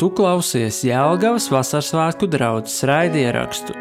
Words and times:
Tu 0.00 0.06
klausies 0.16 0.78
Jēlgavas 0.80 1.50
vasaras 1.52 1.90
svētku 1.92 2.24
draugas 2.32 2.78
raidierakstu. 2.88 3.74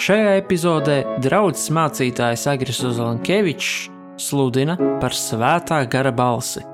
Šajā 0.00 0.30
epizodē 0.38 0.94
draugs 1.20 1.66
mācītājs 1.68 2.46
Agris 2.48 2.80
Ozolankevičs 2.88 3.90
sludina 4.16 4.78
par 5.02 5.12
svētā 5.12 5.82
gara 5.92 6.14
balsi. 6.16 6.64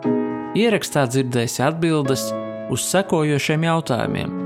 Ierakstā 0.55 1.09
dzirdēsi 1.11 1.67
atbildes 1.67 2.29
uz 2.71 2.87
sekojošiem 2.93 3.67
jautājumiem. 3.73 4.41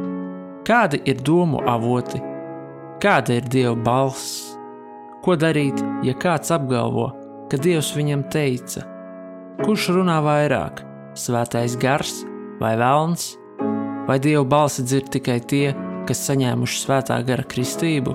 Kādi 0.65 1.05
ir 1.05 1.21
domu 1.21 1.61
avoti? 1.69 2.25
Kāda 3.05 3.37
ir 3.37 3.53
Dieva 3.53 3.77
balss? 3.77 4.57
Ko 5.21 5.37
darīt, 5.37 5.85
ja 6.01 6.17
kāds 6.17 6.49
apgalvo, 6.57 7.11
ka 7.53 7.61
Dievs 7.61 7.93
viņam 7.93 8.25
teica? 8.33 8.89
Kurš 9.61 9.93
runā 10.01 10.23
vairāk, 10.25 10.81
svētais 11.13 11.77
gars 11.77 12.23
vai 12.57 12.79
vēlns? 12.81 13.35
Vai 14.07 14.21
Dieva 14.23 14.45
balsi 14.47 14.85
dzird 14.87 15.11
tikai 15.17 15.41
tie, 15.43 15.73
kas 16.07 16.21
saņēmuši 16.29 16.79
svētā 16.85 17.17
gara 17.27 17.43
kristību? 17.43 18.13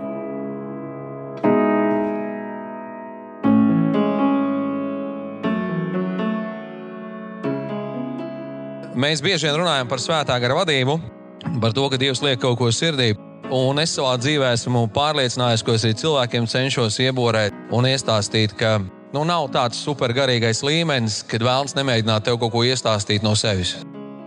Mēs 9.02 9.20
bieži 9.26 9.50
vien 9.50 9.60
runājam 9.60 9.92
par 9.92 10.00
svētā 10.00 10.40
gara 10.40 10.56
vadību, 10.62 10.96
par 11.60 11.76
to, 11.76 11.90
ka 11.92 12.00
Dievs 12.00 12.24
liek 12.24 12.40
kaut 12.40 12.60
ko 12.62 12.72
sirdī. 12.72 13.12
Un 13.52 13.84
es 13.84 13.92
savā 13.98 14.16
dzīvē 14.16 14.54
esmu 14.56 14.86
pārliecinājies, 14.96 15.66
ko 15.68 15.76
es 15.76 15.84
arī 15.84 15.98
cilvēkiem 16.00 16.48
cenšos 16.48 17.02
ieborēt 17.04 17.76
un 17.76 17.90
iestāstīt, 17.90 18.56
ka 18.56 18.78
nu, 18.80 19.26
nav 19.28 19.52
tāds 19.52 19.84
supergarīgais 19.84 20.64
līmenis, 20.64 21.20
kad 21.28 21.44
vēlams 21.44 21.76
nemēģināt 21.76 22.30
tev 22.30 22.40
kaut 22.40 22.56
ko 22.56 22.64
iestāstīt 22.64 23.28
no 23.28 23.36
sevis. 23.36 23.82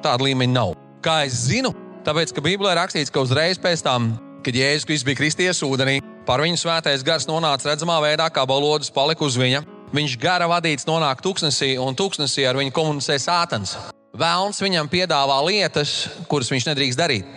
Tāda 0.05 0.27
līmeņa 0.28 0.60
nav. 0.60 0.83
Kā 1.04 1.18
es 1.28 1.36
zinu? 1.50 1.68
Tāpēc, 2.00 2.30
ka 2.32 2.40
Bībelē 2.40 2.70
rakstīts, 2.78 3.12
ka 3.12 3.20
uzreiz 3.20 3.58
pēc 3.60 3.83
tam, 3.84 4.14
kad 4.44 4.56
Jēzus 4.56 4.86
Kristus 4.88 5.05
bija 5.05 5.19
kristies 5.19 5.58
ūdenī, 5.66 5.98
par 6.24 6.41
viņu 6.41 6.56
svētais 6.56 7.02
gars 7.05 7.27
nonāca 7.28 7.69
redzamā 7.69 7.98
veidā, 8.00 8.30
kā 8.33 8.47
balodus 8.48 8.88
palika 8.92 9.27
uz 9.27 9.36
viņa. 9.36 9.60
Viņš 9.92 10.14
gara 10.22 10.47
vadīts 10.48 10.88
nonāk 10.88 11.20
tūkstnesī, 11.20 11.75
un 11.77 11.92
tūkstnesī 11.92 12.47
ar 12.48 12.56
viņu 12.56 12.72
komunicē 12.72 13.19
sātans. 13.20 13.75
Vēlns 14.16 14.62
viņam 14.64 14.88
piedāvā 14.88 15.36
lietas, 15.44 15.92
kuras 16.30 16.48
viņš 16.55 16.70
nedrīkst 16.70 17.00
darīt. 17.00 17.28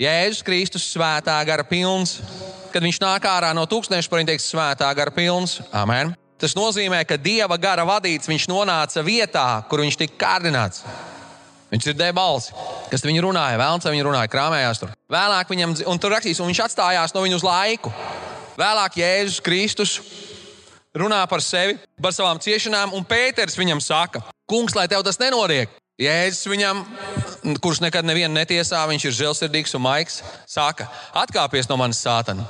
Jēzus 0.00 0.40
Kristus 0.46 0.86
svētā 0.88 1.36
gara 1.44 1.66
pilns, 1.68 2.22
kad 2.72 2.84
viņš 2.84 3.00
nāk 3.04 3.28
ārā 3.28 3.50
no 3.56 3.66
tūkstneša, 3.68 4.08
par 4.08 4.22
viņu 4.22 4.30
teiks 4.30 4.48
svētā 4.54 4.88
gara 4.96 5.12
pilns. 5.12 5.58
Amen. 5.68 6.14
Tas 6.40 6.56
nozīmē, 6.56 7.02
ka 7.04 7.20
dieva 7.20 7.60
gara 7.60 7.84
vadīts 7.84 8.32
viņš 8.32 8.48
nonāca 8.48 9.04
vietā, 9.04 9.44
kur 9.68 9.84
viņš 9.84 10.00
tika 10.00 10.18
kārdināts. 10.24 10.80
Viņš 11.76 11.84
dzirdēja 11.84 12.14
balsi, 12.16 12.54
kas 12.88 13.02
viņu 13.04 13.26
runāja, 13.26 13.58
vēlams, 13.60 13.84
viņa 13.84 14.04
runāja, 14.06 14.30
krāmējās 14.32 14.78
tur. 14.80 14.94
Vēlāk 15.12 15.50
viņam, 15.52 15.74
un 15.92 15.98
tur 16.00 16.14
rakstīs, 16.14 16.40
un 16.40 16.48
viņš 16.48 16.62
atstājās 16.64 17.12
no 17.12 17.20
viņa 17.20 17.36
uz 17.36 17.44
laiku. 17.44 17.92
Vēlāk 18.56 18.96
Jēzus 18.96 19.42
Kristus 19.44 19.92
runā 20.96 21.18
par 21.28 21.44
sevi, 21.44 21.76
par 22.00 22.16
savām 22.16 22.40
ciešanām, 22.40 22.96
un 22.96 23.04
Pēters 23.04 23.60
viņam 23.60 23.84
saka, 23.84 24.24
Kungs, 24.48 24.72
lai 24.78 24.86
tev 24.88 25.04
tas 25.04 25.20
nenoriek. 25.20 25.68
Jēzus 26.00 26.48
viņam, 26.48 26.80
kurš 27.60 27.82
nekad 27.84 28.08
nevienu 28.08 28.32
netiesā, 28.38 28.80
viņš 28.88 29.08
ir 29.10 29.16
žēlsirdīgs 29.20 29.76
un 29.76 29.84
maigs, 29.84 30.22
saka, 30.48 30.88
atkāpies 31.12 31.68
no 31.68 31.76
manas 31.76 32.00
sātana. 32.00 32.48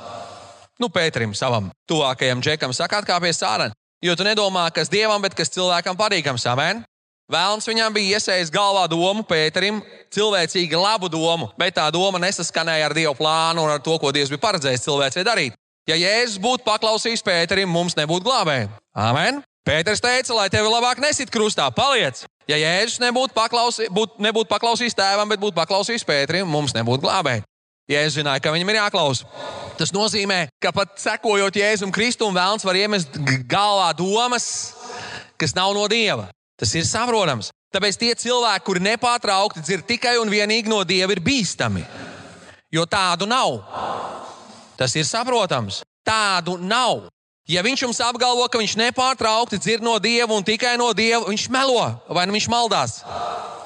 Nu, 0.79 0.87
Pēterim, 0.87 1.35
savam 1.35 1.67
tuvākajam 1.89 2.39
džekam, 2.39 2.71
saka, 2.71 3.03
atkāpies 3.03 3.43
sātana. 3.43 3.75
Jo 3.99 4.15
tu 4.15 4.23
nedomā, 4.23 4.69
kas 4.71 4.93
dievam, 4.93 5.19
bet 5.19 5.35
kas 5.35 5.51
cilvēkam 5.51 5.99
patīkams. 5.99 6.47
Amen. 6.47 6.85
Vēlams 7.27 7.67
viņam 7.67 7.91
bija 7.91 8.15
iesējis 8.15 8.51
galvā 8.55 8.85
domu 8.87 9.25
Pēterim, 9.27 9.81
cilvēcīgi 10.15 10.77
labu 10.79 11.09
domu, 11.11 11.49
bet 11.59 11.75
tā 11.75 11.89
doma 11.91 12.21
nesaskanēja 12.23 12.85
ar 12.87 12.95
Dieva 12.95 13.11
plānu 13.17 13.65
un 13.65 13.71
ar 13.73 13.81
to, 13.83 13.97
ko 13.99 14.13
Dievs 14.15 14.31
bija 14.31 14.45
paredzējis 14.45 14.85
cilvēcei 14.85 15.25
darīt. 15.27 15.57
Ja 15.87 15.97
Jēzus 15.99 16.39
būtu 16.39 16.63
paklausījis 16.63 17.25
Pēterim, 17.27 17.67
mums 17.67 17.97
nebūtu 17.99 18.29
glābēji. 18.29 18.69
Amen! 18.95 19.41
Pēters 19.67 19.99
teica, 19.99 20.31
lai 20.37 20.47
tevi 20.47 20.71
labāk 20.71 21.01
nesit 21.03 21.31
krustā, 21.31 21.67
paliec! 21.75 22.23
Ja 22.47 22.55
Jēzus 22.55 23.01
nebūtu, 23.03 23.35
paklausī, 23.35 23.89
būt, 23.91 24.15
nebūtu 24.23 24.47
paklausījis 24.53 24.95
tēvam, 24.95 25.27
bet 25.27 25.43
būtu 25.43 25.57
paklausījis 25.59 26.07
Pēterim, 26.07 26.47
mums 26.47 26.71
nebūtu 26.77 27.03
glābēji. 27.03 27.43
Jēzus 27.91 28.21
zināja, 28.21 28.39
ka 28.43 28.55
viņam 28.55 28.71
ir 28.71 28.79
jāklausa. 28.79 29.27
Tas 29.79 29.91
nozīmē, 29.95 30.45
ka 30.63 30.71
pat 30.75 30.95
sekojot 31.03 31.59
Jēzum 31.59 31.91
Kristum, 31.95 32.35
vēlams 32.35 32.63
var 32.67 32.79
iemest 32.79 33.19
galvā 33.51 33.91
domas, 33.99 34.47
kas 35.39 35.55
nav 35.55 35.75
no 35.75 35.83
Dieva. 35.91 36.29
Tas 36.57 36.73
ir 36.73 36.85
saprotams. 36.89 37.51
Tāpēc 37.73 37.99
tie 37.99 38.13
cilvēki, 38.17 38.65
kuri 38.65 38.81
nepārtraukti 38.85 39.61
dzird 39.61 39.85
tikai 39.85 40.15
un 40.21 40.31
vienīgi 40.31 40.71
no 40.71 40.81
Dieva, 40.87 41.13
ir 41.13 41.21
bīstami. 41.21 41.83
Jo 42.73 42.87
tādu 42.89 43.27
nav. 43.29 43.59
Tas 44.79 44.95
ir 44.97 45.05
saprotams. 45.05 45.83
Tādu 46.07 46.57
nav. 46.57 47.05
Ja 47.47 47.61
viņš 47.63 47.85
jums 47.85 47.99
apgalvo, 48.03 48.43
ka 48.51 48.59
viņš 48.59 48.73
nepārtraukti 48.79 49.59
dzird 49.61 49.85
no 49.85 49.95
Dieva 50.03 50.35
un 50.35 50.43
tikai 50.43 50.75
no 50.79 50.89
Dieva, 50.97 51.29
viņš 51.29 51.47
melo 51.53 51.79
vai 52.11 52.25
nu 52.27 52.35
viņš 52.35 52.47
maldās. 52.51 52.97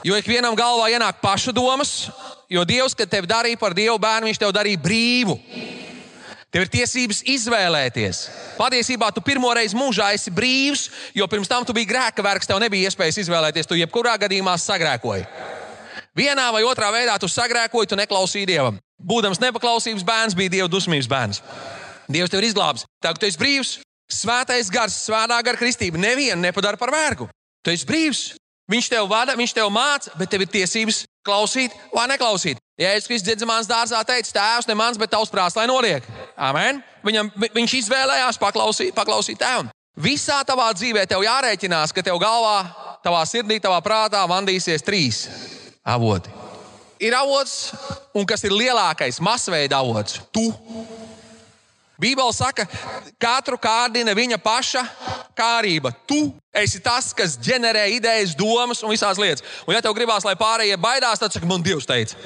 Jo 0.05 0.17
ikvienam 0.17 0.57
galvā 0.57 0.91
ienāk 0.93 1.21
paša 1.21 1.53
domas, 1.53 2.09
jo 2.49 2.65
Dievs, 2.65 2.93
kad 2.97 3.09
tevi 3.09 3.29
darīja 3.29 3.57
par 3.61 3.73
Dievu 3.77 3.97
bērnu, 4.01 4.29
viņš 4.29 4.41
tevi 4.41 4.57
darīja 4.57 4.81
brīvu. 4.81 5.37
Tev 6.51 6.65
ir 6.65 6.71
tiesības 6.71 7.21
izvēlēties. 7.31 8.17
Patiesībā 8.57 9.07
tu 9.15 9.23
pirmo 9.23 9.53
reizi 9.55 9.77
mūžā 9.77 10.09
esi 10.17 10.33
brīvs, 10.35 10.89
jo 11.15 11.27
pirms 11.31 11.47
tam 11.47 11.63
tu 11.63 11.71
biji 11.75 11.87
grēka 11.87 12.25
vergs, 12.25 12.49
tev 12.49 12.59
nebija 12.59 12.89
iespējas 12.89 13.21
izvēlēties. 13.23 13.69
Tu 13.69 13.79
jebkurā 13.79 14.17
gadījumā 14.19 14.57
sagrēkoji. 14.59 15.23
Vienā 16.17 16.49
vai 16.51 16.65
otrā 16.67 16.89
veidā 16.91 17.15
tu 17.23 17.29
sagrēkoji, 17.31 17.93
tu 17.93 17.99
neklausīji 17.99 18.49
Dievam. 18.49 18.81
Būdams 18.99 19.39
nepaklausības 19.39 20.03
bērns, 20.03 20.35
bija 20.35 20.51
Dieva 20.57 20.67
dusmības 20.67 21.07
bērns. 21.07 21.39
Dievs 22.11 22.33
tev 22.33 22.43
ir 22.43 22.49
izglābis. 22.49 22.83
Tagad 22.99 23.21
tu 23.21 23.31
esi 23.31 23.39
brīvs. 23.39 23.71
Svētais 24.11 24.67
gars, 24.73 24.97
svētā 25.07 25.39
gara 25.39 25.55
kristība 25.55 26.01
nevienu 26.03 26.43
nepadara 26.43 26.75
par 26.75 26.91
vergu. 26.91 27.29
Tu 27.63 27.71
esi 27.71 27.87
brīvs. 27.87 28.25
Viņš 28.71 28.87
tev 28.87 29.07
vada, 29.11 29.35
viņš 29.35 29.53
tev 29.57 29.69
māca, 29.73 30.13
bet 30.15 30.31
tev 30.31 30.45
ir 30.45 30.51
tiesības 30.51 31.03
klausīt 31.27 31.73
vai 31.91 32.07
neklausīt. 32.11 32.61
Jēzus 32.79 33.09
Kristus 33.09 33.27
dziedzamās 33.27 33.67
dārzā 33.69 33.99
teica, 34.07 34.31
tēvs, 34.37 34.69
ne 34.69 34.77
mans, 34.79 34.97
bet 34.97 35.11
tavs 35.11 35.29
prāts, 35.33 35.57
lai 35.59 35.67
noriek. 35.69 36.05
Amen. 36.39 36.79
Viņam, 37.05 37.29
viņš 37.51 37.75
izvēlējās 37.81 38.39
paklausīt, 38.41 38.95
paklausīt 38.95 39.41
tēvam. 39.41 39.69
Visā 40.01 40.39
tavā 40.47 40.69
dzīvē 40.73 41.03
tev 41.09 41.25
jārēķinās, 41.25 41.91
ka 41.91 42.03
tev 42.05 42.17
galvā, 42.21 42.61
tavā 43.03 43.25
sirdī, 43.27 43.59
tavā 43.59 43.81
prātā 43.83 44.23
vandīsies 44.29 44.85
trīs 44.87 45.25
avoti. 45.83 46.31
Ir 47.01 47.17
avots, 47.17 47.73
un 48.15 48.25
kas 48.29 48.45
ir 48.47 48.55
lielākais, 48.55 49.19
masveida 49.19 49.81
avots- 49.81 50.21
tu. 50.33 50.47
Bībeli 52.01 52.33
saka, 52.33 52.65
katru 53.21 53.59
kārdina 53.61 54.15
viņa 54.17 54.39
paša 54.41 54.81
kārība. 55.37 55.93
Tu 56.09 56.17
esi 56.57 56.81
tas, 56.81 57.11
kas 57.13 57.37
ģenerē 57.37 57.85
idejas, 57.93 58.33
domas 58.37 58.81
un 58.81 58.89
visās 58.93 59.21
lietas. 59.21 59.45
Un, 59.67 59.75
ja 59.75 59.83
tev 59.85 59.93
gribās, 59.97 60.25
lai 60.25 60.33
pārējie 60.39 60.79
baidās, 60.81 61.21
tad 61.21 61.35
saka, 61.35 61.45
man 61.49 61.61
Dievs 61.65 61.85
teica. 61.89 62.17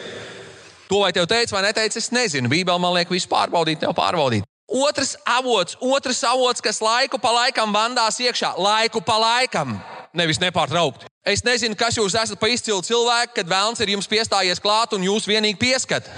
To 0.88 1.02
vai 1.02 1.12
tev 1.12 1.28
teica 1.28 1.58
vai 1.58 1.66
neteica, 1.66 2.00
es 2.00 2.12
nezinu. 2.16 2.52
Bībeli 2.52 2.80
man 2.80 2.96
liek 2.96 3.12
visu 3.12 3.28
pārbaudīt, 3.32 3.82
tev 3.84 3.92
pārbaudīt. 3.98 4.48
Otrs 4.66 5.14
avots, 5.30 5.76
otrs 5.82 6.24
avots, 6.26 6.64
kas 6.64 6.82
laiku 6.82 7.20
pa 7.22 7.34
laikam 7.36 7.76
vandās 7.76 8.18
iekšā, 8.24 8.56
laiku 8.58 9.02
pa 9.06 9.20
laikam, 9.22 9.76
nevis 10.18 10.40
nepārtraukti. 10.42 11.06
Es 11.26 11.44
nezinu, 11.46 11.78
kas 11.78 11.98
jūs 12.00 12.16
esat 12.18 12.40
pa 12.42 12.50
izcilu 12.50 12.82
cilvēku, 12.86 13.34
kad 13.38 13.50
vēlams 13.50 13.82
ir 13.82 13.94
jums 13.94 14.10
piestājies 14.10 14.62
klāt 14.62 14.96
un 14.98 15.06
jūs 15.06 15.28
vienīgi 15.30 15.58
pieskat. 15.62 16.10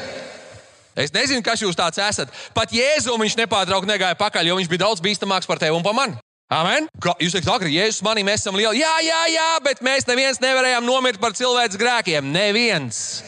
Es 0.97 1.13
nezinu, 1.13 1.44
kas 1.46 1.62
jūs 1.62 1.78
tāds 1.78 2.00
esat. 2.02 2.31
Pat 2.58 2.72
Jēzu 2.74 3.13
viņš 3.22 3.38
nepārtraukti 3.38 3.90
negāja 3.91 4.18
pakaļ, 4.18 4.50
jo 4.50 4.56
viņš 4.58 4.72
bija 4.72 4.88
daudz 4.88 5.03
bīstamāks 5.06 5.50
par 5.50 5.62
tevi 5.62 5.78
un 5.78 5.85
par 5.85 5.94
mani. 5.94 6.18
Amen. 6.50 6.88
Kā, 7.03 7.12
jūs 7.19 7.35
sakat, 7.35 7.50
agri, 7.58 7.75
Jēzus 7.75 8.02
manī 8.08 8.24
mēs 8.25 8.41
esam 8.41 8.56
lieli. 8.56 8.80
Jā, 8.80 8.94
jā, 9.03 9.19
jā, 9.34 9.47
bet 9.66 9.84
mēs 9.84 10.07
neviens 10.07 10.40
nevarējām 10.41 10.88
nomirt 10.88 11.19
par 11.22 11.36
cilvēks 11.38 11.78
grēkiem. 11.78 12.31
Neviens. 12.31 13.22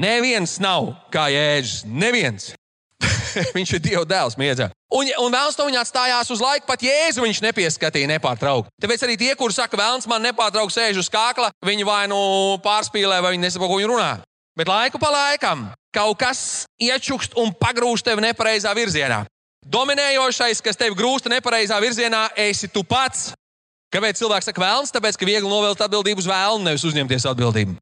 Neviens 0.00 0.56
nav 0.64 0.94
kā 1.12 1.28
Jēzus. 1.30 1.84
Neviens. 1.86 2.50
viņš 3.56 3.76
ir 3.76 3.84
Dieva 3.84 4.04
dēls, 4.08 4.38
miedzā. 4.40 4.70
Un, 4.94 5.08
un 5.20 5.30
vēlams 5.30 5.56
to 5.58 5.66
viņa 5.68 5.82
atstājās 5.82 6.30
uz 6.34 6.42
laiku, 6.42 6.66
pat 6.68 6.82
Jēzu 6.82 7.24
viņš 7.24 7.42
nepieskatīja 7.44 8.10
nepārtraukti. 8.14 8.72
Tāpēc 8.82 9.06
arī 9.06 9.18
tie, 9.20 9.32
kuri 9.38 9.54
saka, 9.56 9.78
vēlams 9.78 10.08
man 10.10 10.24
nepārtraukti 10.24 10.78
sēž 10.78 11.02
uz 11.02 11.10
kākla, 11.12 11.50
viņi 11.66 11.86
vai 11.86 12.04
nu 12.10 12.18
pārspīlē, 12.64 13.20
vai 13.22 13.34
viņi 13.34 13.46
nesaprot, 13.46 13.70
ko 13.70 13.80
viņi 13.80 13.90
runā. 13.90 14.12
Bet 14.54 14.70
laiku 14.70 15.00
pa 15.02 15.10
laikam 15.10 15.66
kaut 15.94 16.18
kas 16.18 16.64
iečukst 16.78 17.34
un 17.38 17.50
pagrūž 17.54 18.04
tevi 18.06 18.22
nepareizā 18.22 18.74
virzienā. 18.74 19.24
Dominējošais, 19.64 20.60
kas 20.62 20.76
tevi 20.76 20.96
grūsta 20.98 21.30
nepareizā 21.32 21.78
virzienā, 21.80 22.28
esi 22.36 22.68
tu 22.68 22.84
pats. 22.84 23.32
Kāpēc 23.94 24.18
cilvēks 24.18 24.50
saka 24.50 24.60
vēlams? 24.60 24.92
Tāpēc, 24.92 25.16
ka 25.16 25.26
viegli 25.26 25.48
novilkt 25.48 25.82
atbildību 25.86 26.22
uz 26.22 26.28
vēlnu, 26.28 26.66
nevis 26.66 26.84
uzņemties 26.86 27.26
atbildību. 27.30 27.76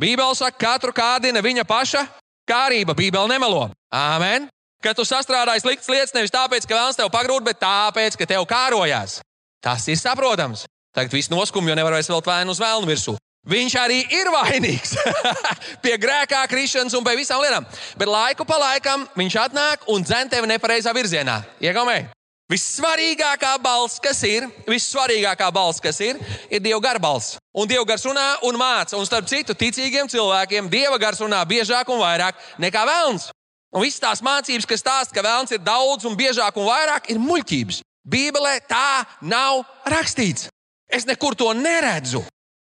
Bībeli 0.00 0.38
saka, 0.38 0.56
katru 0.58 0.94
kādina 0.96 1.42
viņa 1.44 1.66
paša 1.68 2.06
kārība. 2.48 2.96
Bībeli 2.98 3.34
nemelo. 3.34 3.68
Āmen. 3.92 4.48
Kad 4.82 4.98
tu 4.98 5.04
sastrādāji 5.06 5.62
sliktas 5.62 5.90
lietas 5.90 6.14
nevis 6.16 6.32
tāpēc, 6.34 6.66
ka 6.66 6.74
vēlams 6.74 6.98
tev 6.98 7.10
pagrūt, 7.14 7.44
bet 7.46 7.60
tāpēc, 7.62 8.16
ka 8.18 8.26
tev 8.26 8.46
kārojās. 8.50 9.20
Tas 9.62 9.86
ir 9.86 10.00
saprotams. 10.00 10.64
Tagad 10.96 11.14
viss 11.14 11.30
noskum, 11.30 11.68
jo 11.68 11.76
nevar 11.78 11.94
vairs 11.94 12.10
vilkt 12.10 12.26
vēnu 12.26 12.50
uz 12.50 12.60
vēlnu 12.62 12.88
virsū. 12.90 13.14
Viņš 13.42 13.74
arī 13.74 13.98
ir 14.14 14.28
vainīgs 14.30 14.92
pie 15.82 15.96
grēkā, 15.98 16.44
krišanas 16.46 16.94
un 16.94 17.02
pie 17.02 17.16
visām 17.18 17.42
lietām. 17.42 17.66
Bet 17.98 18.06
laiku 18.06 18.46
pa 18.46 18.60
laikam 18.62 19.02
viņš 19.18 19.36
atnāk 19.48 19.86
un 19.90 20.04
dzen 20.06 20.30
tevi 20.30 20.46
nepareizā 20.46 20.94
virzienā. 20.94 21.40
Iegaumē! 21.58 22.04
Vissvarīgākā 22.52 23.54
balss, 23.64 23.98
kas 24.02 24.20
ir, 24.28 24.44
vissvarīgākā 24.68 25.48
balss, 25.54 25.80
kas 25.82 25.98
ir, 26.04 26.18
ir 26.52 26.60
Dieva 26.62 26.78
gara 26.84 27.00
balss. 27.02 27.38
Un 27.50 27.66
Dieva 27.66 27.86
gars 27.88 28.04
runā 28.06 28.26
un 28.46 28.58
māca. 28.60 28.94
Un 28.98 29.08
starp 29.08 29.26
citu, 29.30 29.56
ticīgiem 29.58 30.10
cilvēkiem 30.12 30.68
Dieva 30.70 30.98
gars 31.00 31.22
runā 31.22 31.40
biežāk 31.48 31.90
un 31.90 32.02
vairāk 32.02 32.38
nekā 32.62 32.84
vēlns. 32.86 33.30
Un 33.72 33.82
visas 33.82 34.02
tās 34.04 34.22
mācības, 34.22 34.68
kas 34.68 34.84
stāsta, 34.84 35.16
ka 35.16 35.24
vēlns 35.24 35.54
ir 35.56 35.62
daudz 35.64 36.04
un 36.06 36.14
biežāk 36.18 36.60
un 36.60 36.68
vairāk, 36.68 37.08
ir 37.10 37.22
muļķības. 37.22 37.80
Bībelē 38.04 38.58
tā 38.68 39.02
nav 39.24 39.64
rakstīts. 39.88 40.50
Es 40.92 41.08
nekur 41.08 41.34
to 41.38 41.48
neredzu. 41.56 42.20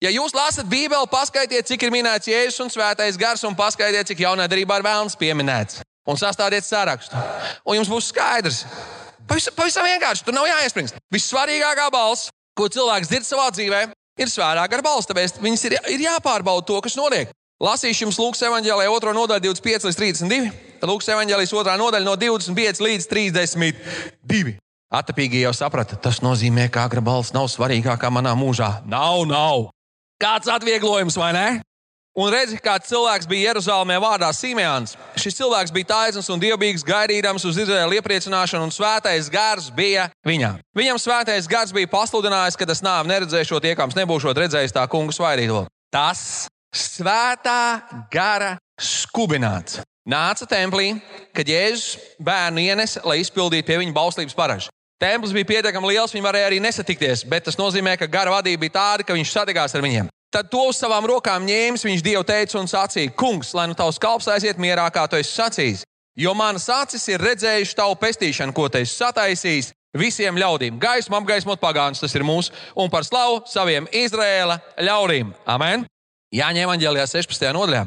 Ja 0.04 0.12
jūs 0.12 0.36
lasat 0.36 0.68
Bībeli, 0.68 1.08
paskaidrotiet, 1.08 1.68
cik 1.70 1.86
ir 1.88 1.94
minēts 1.94 2.28
Jēzus 2.28 2.60
un 2.66 2.72
Svētais 2.74 3.18
Gars, 3.18 3.46
un 3.48 3.56
paskaidrotiet, 3.56 4.12
cik 4.12 4.26
jaunā 4.26 4.48
darbā 4.52 4.80
ir 4.80 4.86
vēlams 4.86 5.16
pieminēts. 5.20 5.80
Un 6.06 6.20
sastādiet 6.20 6.68
sarakstu. 6.68 7.18
Un 7.66 7.80
jums 7.80 7.90
būs 7.90 8.12
skaidrs. 8.12 8.66
Pavisam, 9.26 9.56
pavisam 9.58 9.88
vienkārši, 9.88 10.26
tur 10.28 10.36
nav 10.36 10.46
jāiespringst. 10.46 11.00
Vissvarīgākā 11.14 11.88
balss, 11.94 12.30
ko 12.58 12.68
cilvēks 12.70 13.10
dzird 13.10 13.26
savā 13.26 13.48
dzīvē, 13.56 13.82
ir 14.22 14.30
svētā 14.30 14.68
gara 14.70 14.86
balss. 14.86 15.10
Tāpēc 15.10 15.40
viņas 15.42 15.66
ir, 15.70 15.78
ir 15.96 16.06
jāpārbauda 16.06 16.68
to, 16.68 16.78
kas 16.86 17.00
notiek. 17.00 17.32
Lasīšu 17.64 18.06
jums 18.06 18.20
Lūkas 18.20 18.44
evanģēlē 18.46 18.86
2. 18.92 19.16
nodaļa 19.16 19.42
25 19.48 19.88
līdz 19.88 20.00
32. 20.28 20.52
Lūkas 20.86 21.08
evanģēlijas 21.16 21.56
2. 21.56 21.78
nodaļa 21.82 22.06
no 22.06 22.18
25 22.20 22.84
līdz 22.84 23.08
32. 23.10 24.58
Atapīgi 24.94 25.42
jau 25.42 25.54
saprata, 25.56 25.98
tas 25.98 26.20
nozīmē, 26.22 26.68
ka 26.70 26.84
agra 26.86 27.02
balss 27.02 27.34
nav 27.34 27.48
svarīgākā 27.50 28.12
manā 28.14 28.36
mūžā. 28.38 28.84
Nav, 28.92 29.24
nav. 29.32 29.72
Kāds 30.26 30.50
atvieglojums, 30.50 31.20
vai 31.22 31.30
ne? 31.36 31.48
Un 32.18 32.32
redzi, 32.32 32.56
kā 32.64 32.78
cilvēks 32.82 33.28
bija 33.30 33.52
Jeruzalemē 33.52 34.00
vārdā 34.02 34.32
Simēns. 34.34 34.96
Šis 35.20 35.36
cilvēks 35.38 35.74
bija 35.76 35.90
taisns 35.92 36.30
un 36.34 36.42
dievbijīgs, 36.42 36.86
gaidījams 36.88 37.44
uz 37.46 37.60
Izraēlu 37.62 38.00
iepriecināšanu, 38.00 38.66
un 38.66 38.74
svētais 38.74 39.28
gars 39.30 39.68
bija 39.76 40.08
viņā. 40.26 40.54
Viņam 40.80 41.02
svētais 41.04 41.50
gars 41.52 41.76
bija 41.76 41.92
pasludinājis, 41.92 42.58
ka 42.58 42.66
tas 42.66 42.82
nāve 42.82 43.12
neredzēšot, 43.12 43.68
iekams 43.70 44.00
nebūšot 44.00 44.40
redzējis 44.46 44.74
tā 44.74 44.88
kungu 44.90 45.14
svaidīto. 45.14 45.66
Tas 45.94 46.48
svētā 46.74 47.84
gara 48.10 48.56
skubināts. 48.82 49.84
Nāca 50.10 50.48
templī, 50.50 50.96
kad 51.36 51.46
Jēzus 51.50 52.00
bērnu 52.24 52.64
ienesa, 52.66 53.04
lai 53.06 53.20
izpildītu 53.22 53.68
pie 53.70 53.78
viņa 53.84 53.94
bauslības 53.94 54.38
paražu. 54.38 54.74
Templis 55.02 55.34
bija 55.36 55.48
pietiekami 55.50 55.90
liels, 55.92 56.14
viņi 56.16 56.24
varēja 56.24 56.48
arī 56.48 56.60
nesatikties, 56.64 57.26
bet 57.28 57.44
tas 57.50 57.58
nozīmē, 57.60 57.98
ka 58.00 58.08
gara 58.08 58.32
vadība 58.32 58.64
bija 58.64 58.78
tāda, 58.78 59.04
ka 59.04 59.16
viņš 59.18 59.34
satikās 59.34 59.76
ar 59.76 59.84
viņiem. 59.84 60.08
Tad 60.32 60.48
to 60.52 60.62
uz 60.70 60.80
savām 60.80 61.06
rokām 61.08 61.44
ņēmis, 61.48 61.84
viņš 61.88 62.04
Dievu 62.04 62.24
teica 62.28 62.60
un 62.60 62.68
sacīja: 62.68 63.12
Kungs, 63.16 63.54
lai 63.56 63.68
nu 63.68 63.76
tavs 63.76 64.00
kalps 64.00 64.28
aiziet 64.32 64.60
mierā, 64.60 64.88
kā 64.92 65.06
tu 65.08 65.20
esi 65.20 65.36
sacījis. 65.36 65.84
Jo 66.16 66.32
manas 66.36 66.70
acis 66.72 67.04
ir 67.12 67.24
redzējušas 67.24 67.76
tavu 67.76 67.98
pestīšanu, 68.00 68.56
ko 68.56 68.70
te 68.72 68.86
esi 68.86 68.96
sataisījis 68.96 69.74
visiem 70.00 70.40
ļaudīm. 70.40 70.80
Gaismu 70.80 71.20
apgaismot 71.20 71.60
pagānus, 71.60 72.00
tas 72.04 72.16
ir 72.16 72.24
mūsu, 72.24 72.56
un 72.76 72.92
par 72.92 73.04
slavu 73.08 73.42
saviem 73.52 73.88
Izraēla 73.92 74.62
ļaudīm. 74.80 75.34
Amen! 75.44 75.84
Jāņem 76.36 76.68
evanģēlijā 76.68 77.08
16. 77.12 77.52
nodaļā. 77.56 77.86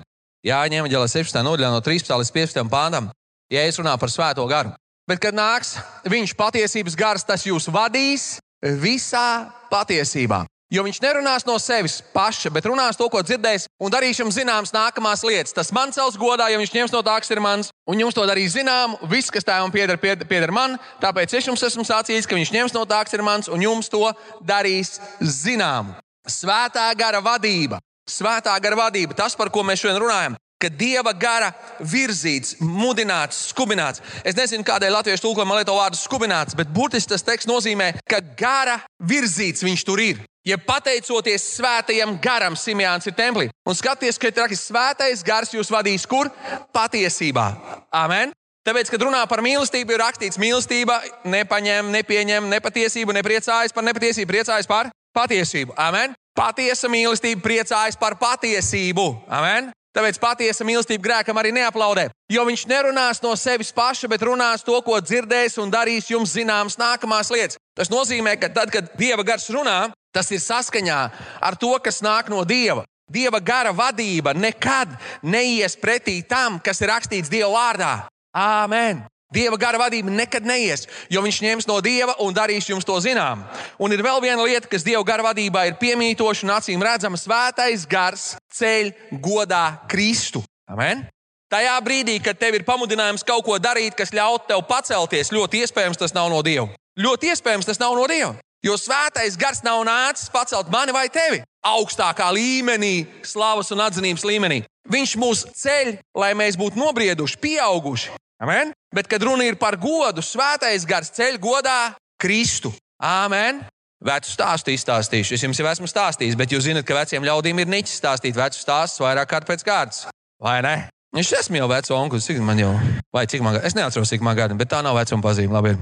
Jāņem 0.49 0.85
evanģēlijā 0.85 1.15
16. 1.25 1.41
nodaļā 1.45 1.73
no 1.73 1.81
13. 1.85 2.13
līdz 2.21 2.35
15. 2.37 2.69
pāntam. 2.73 3.09
Ja 3.53 3.65
es 3.65 3.81
runāju 3.81 4.01
par 4.01 4.13
svēto 4.13 4.45
garu, 4.49 4.75
Bet, 5.09 5.23
kad 5.25 5.33
nāks 5.33 5.79
viņš 6.05 6.35
patiesības 6.37 6.97
gars, 6.99 7.25
tas 7.25 7.47
jūs 7.49 7.71
vadīs 7.73 8.37
visā 8.61 9.49
patiesībā. 9.73 10.45
Jo 10.69 10.83
viņš 10.85 10.99
nerunās 11.01 11.47
no 11.49 11.55
sevis 11.57 11.95
paša, 12.13 12.51
bet 12.53 12.67
runās 12.69 12.99
to, 13.01 13.07
ko 13.09 13.23
dzirdējis, 13.25 13.65
un 13.81 13.93
darīs 13.93 14.19
jums 14.21 14.37
zināmas 14.37 14.75
nākamās 14.75 15.23
lietas. 15.25 15.55
Tas 15.57 15.73
man 15.73 15.95
cels 15.97 16.19
godā, 16.21 16.51
jo 16.53 16.59
viņš 16.61 16.75
ņems 16.75 16.93
no 16.93 17.01
tā, 17.07 17.15
kas 17.23 17.33
ir 17.33 17.41
mans, 17.41 17.71
un 17.89 18.03
jums 18.03 18.13
to 18.13 18.27
darīs 18.29 18.53
zinām. 18.53 18.99
Viss, 19.09 19.33
kas 19.33 19.49
tēvam 19.49 19.73
pieder, 19.73 19.97
pieder 19.97 20.53
man, 20.53 20.77
tāpēc 21.01 21.39
es 21.41 21.49
jums 21.49 21.65
esmu 21.65 21.87
sacījis, 21.89 22.29
ka 22.29 22.37
viņš 22.37 22.53
ņems 22.53 22.77
no 22.77 22.85
tā, 22.85 23.01
kas 23.09 23.17
ir 23.17 23.25
mans, 23.25 23.49
un 23.49 23.65
jums 23.65 23.89
to 23.89 24.03
darīs 24.45 24.99
zinām. 25.25 25.95
Svētā 26.29 26.91
gara 27.01 27.25
vadība. 27.25 27.81
Svētā 28.09 28.53
gara 28.61 28.77
vadība, 28.77 29.17
tas, 29.17 29.33
par 29.37 29.49
ko 29.53 29.65
mēs 29.65 29.81
šodien 29.81 30.01
runājam, 30.05 30.37
ka 30.59 30.71
dieva 30.71 31.13
gara 31.15 31.53
virzīts, 31.81 32.57
mudināts, 32.61 33.49
skubināts. 33.53 34.03
Es 34.27 34.37
nezinu, 34.39 34.67
kādēļ 34.67 34.97
latviešu 34.97 35.29
tulkojumā 35.29 35.61
lieto 35.61 35.77
vārdu 35.79 35.99
skubināts, 36.01 36.57
bet 36.59 36.73
burtiski 36.75 37.13
tas 37.15 37.25
teksts 37.27 37.51
nozīmē, 37.51 37.93
ka 38.09 38.21
gara 38.39 38.81
virzīts 38.99 39.65
viņš 39.67 39.87
tur 39.87 40.03
ir. 40.03 40.25
Ja 40.49 40.57
pateicoties 40.59 41.45
svētajam 41.59 42.17
garam, 42.25 42.57
Simjāns 42.57 43.07
ir 43.07 43.15
templī. 43.15 43.51
Un 43.69 43.77
skaties, 43.77 44.19
ka 44.19 44.31
ir 44.31 44.39
rakstīts, 44.39 44.71
svētais 44.71 45.25
gars 45.27 45.53
jūs 45.53 45.71
vadīs 45.71 46.07
kur? 46.09 46.31
Patiesībā. 46.73 47.51
Amen. 47.93 48.33
Tāpēc, 48.67 48.91
kad 48.93 49.03
runā 49.05 49.21
par 49.29 49.43
mīlestību, 49.45 49.95
ir 49.95 50.03
rakstīts, 50.03 50.41
mīlestība 50.41 50.99
nepaņem, 51.29 51.93
nepieņem 51.95 52.49
nepatiesību, 52.53 53.15
nepriecājas 53.17 53.73
par 53.77 53.87
nepatiesību, 53.87 54.29
priecājas 54.33 54.69
par 54.69 54.91
patiesību. 55.17 55.77
Amen. 55.81 56.17
Patiesa 56.37 56.91
mīlestība 56.93 57.45
priecājas 57.45 57.97
par 58.01 58.19
patiesību. 58.21 59.09
Amen. 59.29 59.73
Tāpēc 59.99 60.19
patiesa 60.23 60.62
mīlestība 60.62 61.03
grēkam 61.03 61.39
arī 61.41 61.50
neaplaudē. 61.56 62.05
Jo 62.31 62.45
viņš 62.47 62.62
nerunās 62.71 63.19
no 63.25 63.33
sevis 63.35 63.73
paša, 63.75 64.06
bet 64.06 64.23
runās 64.23 64.62
to, 64.62 64.77
ko 64.87 65.00
dzirdēs 65.03 65.59
un 65.59 65.73
darīs 65.75 66.06
jums 66.12 66.37
zināmas 66.37 66.79
nākamās 66.79 67.33
lietas. 67.35 67.59
Tas 67.75 67.91
nozīmē, 67.91 68.37
ka 68.39 68.47
tad, 68.55 68.71
kad 68.71 68.93
Dieva 69.00 69.27
gars 69.27 69.49
runā, 69.50 69.91
tas 70.15 70.31
ir 70.31 70.39
saskaņā 70.45 71.00
ar 71.43 71.59
to, 71.59 71.73
kas 71.83 71.99
nāk 72.06 72.31
no 72.31 72.45
Dieva. 72.47 72.87
Dieva 73.11 73.43
gara 73.43 73.75
vadība 73.75 74.37
nekad 74.39 74.95
neies 75.27 75.75
pretī 75.75 76.21
tam, 76.23 76.62
kas 76.62 76.79
ir 76.79 76.93
rakstīts 76.95 77.33
Dieva 77.33 77.50
vārdā. 77.56 77.93
Āmen! 78.39 79.03
Dieva 79.29 79.59
gara 79.61 79.77
vadība 79.77 80.09
nekad 80.09 80.47
neies, 80.49 80.87
jo 81.13 81.21
viņš 81.21 81.39
ņems 81.45 81.67
no 81.69 81.75
Dieva 81.85 82.15
un 82.25 82.33
darīs 82.33 82.65
jums 82.71 82.87
to 82.89 82.95
zinām. 83.05 83.43
Un 83.77 83.93
ir 83.93 84.01
vēl 84.01 84.23
viena 84.25 84.41
lieta, 84.41 84.71
kas 84.71 84.87
Dieva 84.87 85.03
gara 85.05 85.27
vadībā 85.27 85.67
ir 85.69 85.77
piemītoša 85.77 86.47
un 86.47 86.55
acīm 86.55 86.85
redzama. 86.85 87.21
Svētais 87.21 87.85
gars 87.85 88.31
ceļ 88.57 88.95
godā 89.21 89.83
Kristu. 89.91 90.41
Amen. 90.65 91.05
Tajā 91.53 91.77
brīdī, 91.85 92.17
kad 92.25 92.41
tev 92.41 92.57
ir 92.57 92.65
pamudinājums 92.65 93.25
kaut 93.25 93.45
ko 93.45 93.59
darīt, 93.61 93.97
kas 93.97 94.15
ļaut 94.17 94.49
tev 94.49 94.63
pacelties, 94.69 95.33
ļoti 95.33 95.61
iespējams 95.65 96.01
tas 96.01 96.17
nav 96.17 96.31
no 96.33 96.41
Dieva. 96.45 96.71
Ļoti 96.97 97.29
iespējams 97.33 97.69
tas 97.69 97.81
nav 97.81 97.97
no 98.01 98.07
Dieva. 98.09 98.33
Jo 98.65 98.75
svētais 98.81 99.37
gars 99.39 99.61
nav 99.63 99.85
nācis 99.87 100.33
pacelt 100.33 100.73
mani 100.73 100.93
vai 100.97 101.07
tevi 101.13 101.43
augstākā 101.69 102.31
līmenī, 102.33 103.07
slavas 103.23 103.71
un 103.77 103.85
atzinības 103.85 104.25
līmenī. 104.25 104.63
Viņš 104.89 105.15
mūs 105.21 105.45
ceļ, 105.61 105.99
lai 106.17 106.33
mēs 106.38 106.57
būtu 106.57 106.81
nobrieduši, 106.81 107.38
pieauguši. 107.45 108.17
Amen? 108.38 108.71
Bet, 108.95 109.09
kad 109.11 109.23
runa 109.23 109.49
ir 109.49 109.59
par 109.59 109.76
godu, 109.80 110.23
svētais 110.23 110.87
gars 110.87 111.11
ceļ 111.14 111.40
godā 111.42 111.95
Kristu. 112.21 112.71
Amen! 113.02 113.64
Vecu 113.99 114.30
stāstu 114.30 114.71
izstāstīšu. 114.71 115.35
Es 115.35 115.42
jums 115.42 115.59
jau 115.59 115.66
esmu 115.66 115.88
stāstījis, 115.90 116.37
bet 116.38 116.52
jūs 116.54 116.68
zināt, 116.68 116.87
ka 116.87 116.95
veciem 116.95 117.25
ļaudīm 117.26 117.59
ir 117.64 117.71
niķis 117.73 117.97
stāstīt 117.99 118.38
vecu 118.38 118.61
stāstus 118.61 119.02
vairāk 119.02 119.26
kārt 119.33 119.49
pēc 119.49 119.64
kārtas. 119.66 120.04
Vai 120.38 120.61
ne? 120.62 120.76
Es 121.18 121.33
esmu 121.35 121.59
jau 121.59 121.66
vecs 121.73 121.90
onkurs, 121.90 122.28
cik 122.28 122.38
man 122.45 122.61
jau, 122.61 122.71
vai 123.14 123.25
cik 123.26 123.42
man 123.42 123.57
gada. 123.57 123.66
Es 123.66 123.75
neatceros, 123.75 124.11
cik 124.12 124.23
man 124.23 124.38
gada, 124.38 124.54
bet 124.54 124.71
tā 124.71 124.85
nav 124.87 124.95
vecuma 124.95 125.25
pazīme. 125.25 125.50
Labi. 125.57 125.75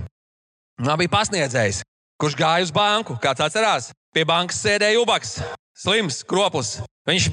Man 0.81 0.97
bija 1.01 1.13
pasniedzējs, 1.13 1.83
kurš 2.21 2.39
gāja 2.41 2.65
uz 2.65 2.73
banku. 2.73 3.19
Kāds 3.21 3.45
atcerās? 3.45 3.91
Pie 4.17 4.25
bankas 4.25 4.63
sēdēja 4.65 5.03
ubaks, 5.03 5.37
slims, 5.77 6.23
kroplis. 6.25 6.79
Viņš 7.07 7.29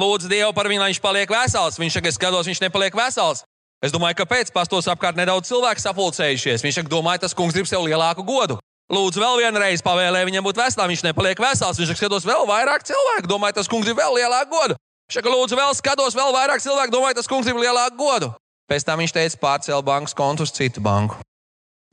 lūdza 0.00 0.30
Dievu 0.32 0.54
par 0.56 0.70
viņu, 0.70 0.80
lai 0.80 0.90
viņš 0.94 1.02
paliek 1.04 1.34
vesels. 1.34 1.76
Viņš 1.82 2.00
es 2.00 2.16
skatos, 2.16 2.48
viņš 2.48 2.62
nepaliek 2.64 2.96
vesels. 2.96 3.44
Es 3.84 3.92
domāju, 3.92 4.16
kāpēc 4.22 4.50
pastos 4.54 4.88
apkārt 4.88 5.18
nedaudz 5.18 5.50
cilvēku 5.50 5.82
sapulcējušies. 5.82 6.64
Viņš 6.64 6.80
domāja, 6.88 7.26
tas 7.26 7.36
kungs 7.36 7.54
grib 7.56 7.68
sev 7.68 7.84
lielāku 7.84 8.24
godu. 8.24 8.56
Lūdzu, 8.86 9.18
vēl 9.18 9.40
vienreiz 9.42 9.82
pavēlēja 9.82 10.28
viņam 10.28 10.46
būt 10.46 10.60
veselam. 10.60 10.90
Viņš 10.92 11.04
nepaliek 11.08 11.40
vesels. 11.42 11.78
Viņš 11.80 11.96
skatos 11.98 12.26
vēl 12.26 12.46
vairāk 12.48 12.86
cilvēku. 12.86 13.28
Domāju, 13.28 13.58
tas 13.58 13.68
kungs 13.70 13.88
grib 13.88 13.98
vēl 13.98 14.16
lielāku 14.20 14.52
godu. 14.54 14.76
Viņš 15.06 15.18
saka, 15.18 15.32
lūdzu, 15.32 15.58
vēl 15.58 15.74
skatos 15.76 16.16
vēl 16.18 16.32
vairāk 16.34 16.62
cilvēku. 16.62 16.94
Domāju, 16.94 17.18
tas 17.18 17.30
kungs 17.30 17.48
grib 17.50 17.60
lielāku 17.60 17.98
godu. 17.98 18.30
Pēc 18.70 18.86
tam 18.86 19.02
viņš 19.02 19.14
teica, 19.14 19.40
pārcēl 19.42 19.82
bankas 19.86 20.14
kontu 20.16 20.46
uz 20.46 20.54
citu 20.54 20.82
banku. 20.82 21.18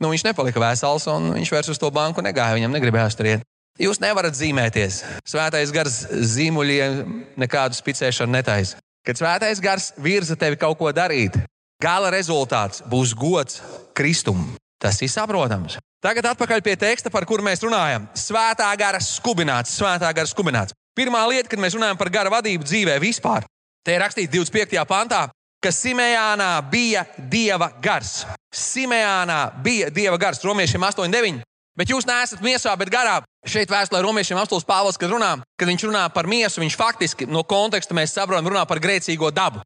Nu, 0.02 0.10
viņš 0.13 0.24
nepalika 0.30 0.62
vesels 0.62 1.06
un 1.10 1.34
viņš 1.36 1.52
vairs 1.54 1.74
uz 1.74 1.82
to 1.82 1.90
banku 1.94 2.24
negāja. 2.25 2.58
Viņam 2.58 2.74
negribējās 2.78 3.18
tur 3.18 3.30
iet. 3.30 3.46
Jūs 3.82 3.98
nevarat 4.02 4.38
zīmēties. 4.38 5.02
Svētais 5.25 5.74
gars 5.74 6.04
zīmuļiem 6.34 7.00
nekādu 7.42 7.78
spicēšanu 7.78 8.36
netaisa. 8.36 8.78
Kad 9.04 9.18
svētais 9.18 9.62
gars 9.62 9.92
virza 9.98 10.38
tevi 10.40 10.60
kaut 10.62 10.78
ko 10.78 10.92
darīt, 10.94 11.36
Gala 11.82 12.12
rezultāts 12.13 12.84
būs 12.89 13.15
gods 13.18 13.62
Kristum. 13.98 14.53
Tas 14.84 15.00
ir 15.01 15.12
saprotams. 15.12 15.77
Tagad 16.03 16.34
atpakaļ 16.34 16.60
pie 16.60 16.75
teksta, 16.75 17.08
par 17.08 17.24
kuru 17.24 17.46
mēs 17.46 17.63
runājam. 17.63 18.10
Svētā 18.20 18.68
gara 18.75 19.00
skubināts, 19.00 19.77
svētā 19.77 20.10
gara 20.12 20.27
skubināts. 20.27 20.75
Pirmā 20.94 21.22
lieta, 21.32 21.48
kad 21.50 21.62
mēs 21.63 21.77
runājam 21.77 21.98
par 21.98 22.12
gara 22.12 22.34
vadību 22.34 22.68
dzīvē 22.68 22.98
vispār, 23.01 23.48
te 23.86 23.96
ir 23.96 24.03
rakstīts 24.03 24.34
25. 24.34 24.84
pantā, 24.89 25.24
ka 25.63 25.72
Simejānā 25.72 26.51
bija 26.70 27.06
dieva 27.18 27.72
gars. 27.82 28.25
Simejānā 28.53 29.39
bija 29.63 29.88
dieva 29.96 30.20
gars, 30.20 30.44
romiešiem 30.44 30.84
8,9. 30.84 31.39
Bet 31.80 31.89
jūs 31.89 32.06
neesat 32.06 32.44
miesā, 32.46 32.75
bet 32.77 32.92
garā. 32.94 33.22
Šeit 33.50 33.72
vēstulē 33.72 34.03
romiešiem 34.03 34.38
apstults 34.38 34.68
Pāvils, 34.68 35.00
kad 35.00 35.10
runā, 35.10 35.32
kad 35.58 35.72
viņš 35.72 35.88
runā 35.88 36.03
par 36.13 36.27
miesu, 36.30 36.62
viņš 36.62 36.75
faktiski 36.77 37.25
no 37.32 37.42
konteksta 37.48 37.96
mēs 37.98 38.13
saprotam, 38.13 38.51
runā 38.51 38.68
par 38.70 38.84
grēcīgo 38.84 39.32
dabu. 39.34 39.63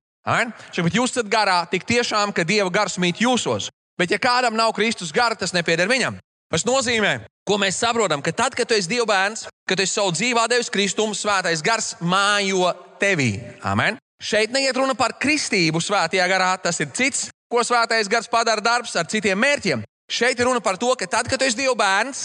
Šeit 0.75 0.95
jūs 0.95 1.13
esat 1.13 1.29
garā, 1.31 1.61
tik 1.71 1.87
tiešām, 1.87 2.33
ka 2.35 2.43
Dieva 2.43 2.69
gars 2.73 2.97
mīt 2.99 3.21
jūsos. 3.23 3.69
Bet 3.97 4.11
ja 4.11 4.19
kādam 4.21 4.57
nav 4.57 4.73
Kristus 4.75 5.13
gara, 5.15 5.35
tas 5.35 5.55
nepieder 5.55 5.87
viņam. 5.89 6.19
Tas 6.51 6.63
nozīmē, 6.67 7.25
ko 7.47 7.57
mēs 7.59 7.79
saprotam, 7.81 8.21
ka 8.23 8.31
tad, 8.31 8.55
kad 8.55 8.67
tu 8.67 8.75
esi 8.75 8.91
Dieva 8.91 9.07
bērns, 9.09 9.47
kad 9.67 9.79
tu 9.79 9.83
esi 9.83 9.97
savu 9.97 10.13
dzīvā 10.15 10.45
devis 10.51 10.71
Kristumu, 10.71 11.15
svētais 11.15 11.63
gars 11.63 11.95
mājo 11.99 12.69
tevī. 13.01 13.33
Amen. 13.63 13.97
Šeit 14.23 14.53
neiet 14.53 14.77
runa 14.77 14.95
par 14.97 15.13
kristību 15.21 15.81
svētajā 15.83 16.25
garā, 16.29 16.53
tas 16.61 16.79
ir 16.81 16.89
cits, 16.95 17.27
ko 17.51 17.61
svētais 17.63 18.09
gars 18.09 18.29
padara 18.31 18.63
darbs 18.63 18.95
ar 18.97 19.07
citiem 19.09 19.39
mērķiem. 19.39 19.83
Šeit 20.07 20.39
ir 20.39 20.47
runa 20.47 20.63
par 20.63 20.79
to, 20.79 20.93
ka 20.95 21.07
tad, 21.07 21.27
kad 21.27 21.39
tu 21.39 21.45
esi 21.45 21.59
Dieva 21.59 21.75
bērns, 21.77 22.23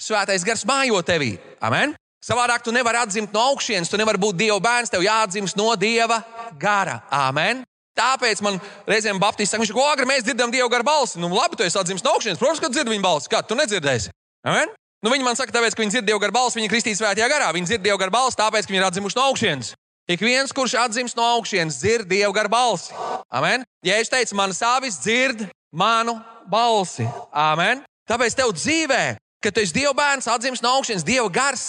svētais 0.00 0.44
gars 0.46 0.66
mājo 0.68 1.02
tevī. 1.06 1.36
Amen. 1.62 1.94
Savādāk 2.20 2.60
tu 2.60 2.72
nevari 2.74 3.00
atzimt 3.00 3.32
no 3.32 3.40
augšas, 3.52 3.88
tu 3.88 3.96
nevari 3.96 4.20
būt 4.20 4.36
Dieva 4.36 4.58
bērns, 4.60 4.92
tev 4.92 5.06
jāatdzimst 5.06 5.56
no 5.56 5.70
Dieva 5.80 6.20
gara. 6.58 7.00
Amen. 7.10 7.64
Tāpēc 7.98 8.40
man 8.44 8.58
reizēm 8.88 9.18
Baptists 9.20 9.52
saka, 9.52 9.66
ko 9.74 9.84
agri 9.90 10.06
mēs 10.08 10.24
dzirdam 10.24 10.52
Dieva 10.52 10.70
garu 10.72 10.86
balsi. 10.86 11.20
Nu, 11.20 11.28
labi, 11.34 11.58
tu 11.58 11.66
esi 11.66 11.78
atzīmis 11.78 12.04
no 12.06 12.14
augšas, 12.14 12.38
protams, 12.40 12.62
ka 12.62 12.70
dzird 12.72 12.88
viņa 12.90 13.04
balsi. 13.04 13.30
Kā 13.32 13.42
tu 13.44 13.58
nedzirdēsi? 13.58 14.14
Amen? 14.46 14.72
Nu, 15.04 15.12
viņi 15.12 15.24
man 15.26 15.36
saka, 15.36 15.52
tāpēc, 15.52 15.74
ka 15.76 15.82
viņi 15.82 15.96
dzird 15.96 16.08
Dieva 16.08 16.22
garu 16.22 16.36
balsi, 16.36 16.58
viņi 16.58 16.68
ir 16.68 16.72
kristīti 16.72 17.00
svētajā 17.00 17.28
garā. 17.32 17.50
Viņi 17.56 17.68
dzird 17.68 17.84
Dieva 17.84 18.00
garu 18.00 18.14
balsi, 18.14 18.38
tāpēc, 18.40 18.66
ka 18.66 18.72
viņi 18.72 18.80
ir 18.80 18.88
atzimuši 18.88 19.18
no 19.18 19.28
augšas. 19.30 19.72
Ik 20.10 20.24
viens, 20.24 20.52
kurš 20.56 20.74
atzīst 20.80 21.18
no 21.18 21.24
augšas, 21.36 21.78
dzird 21.80 22.08
Dieva 22.10 22.32
garu 22.36 22.52
balsi. 22.52 22.94
Amen? 23.32 23.64
Ja 23.86 24.00
es 24.00 24.10
teicu, 24.12 24.36
manas 24.38 24.62
avis 24.66 24.98
dzird 25.00 25.46
manu 25.72 26.16
balsi. 26.50 27.06
Amen? 27.32 27.84
Tāpēc 28.10 28.36
tev 28.36 28.52
dzīvē, 28.56 29.02
kad 29.44 29.54
tu 29.54 29.62
esi 29.62 29.76
Dieva 29.76 29.94
bērns, 29.96 30.28
atzīst 30.28 30.64
no 30.66 30.76
augšas, 30.80 31.06
Dieva 31.06 31.30
gars 31.32 31.64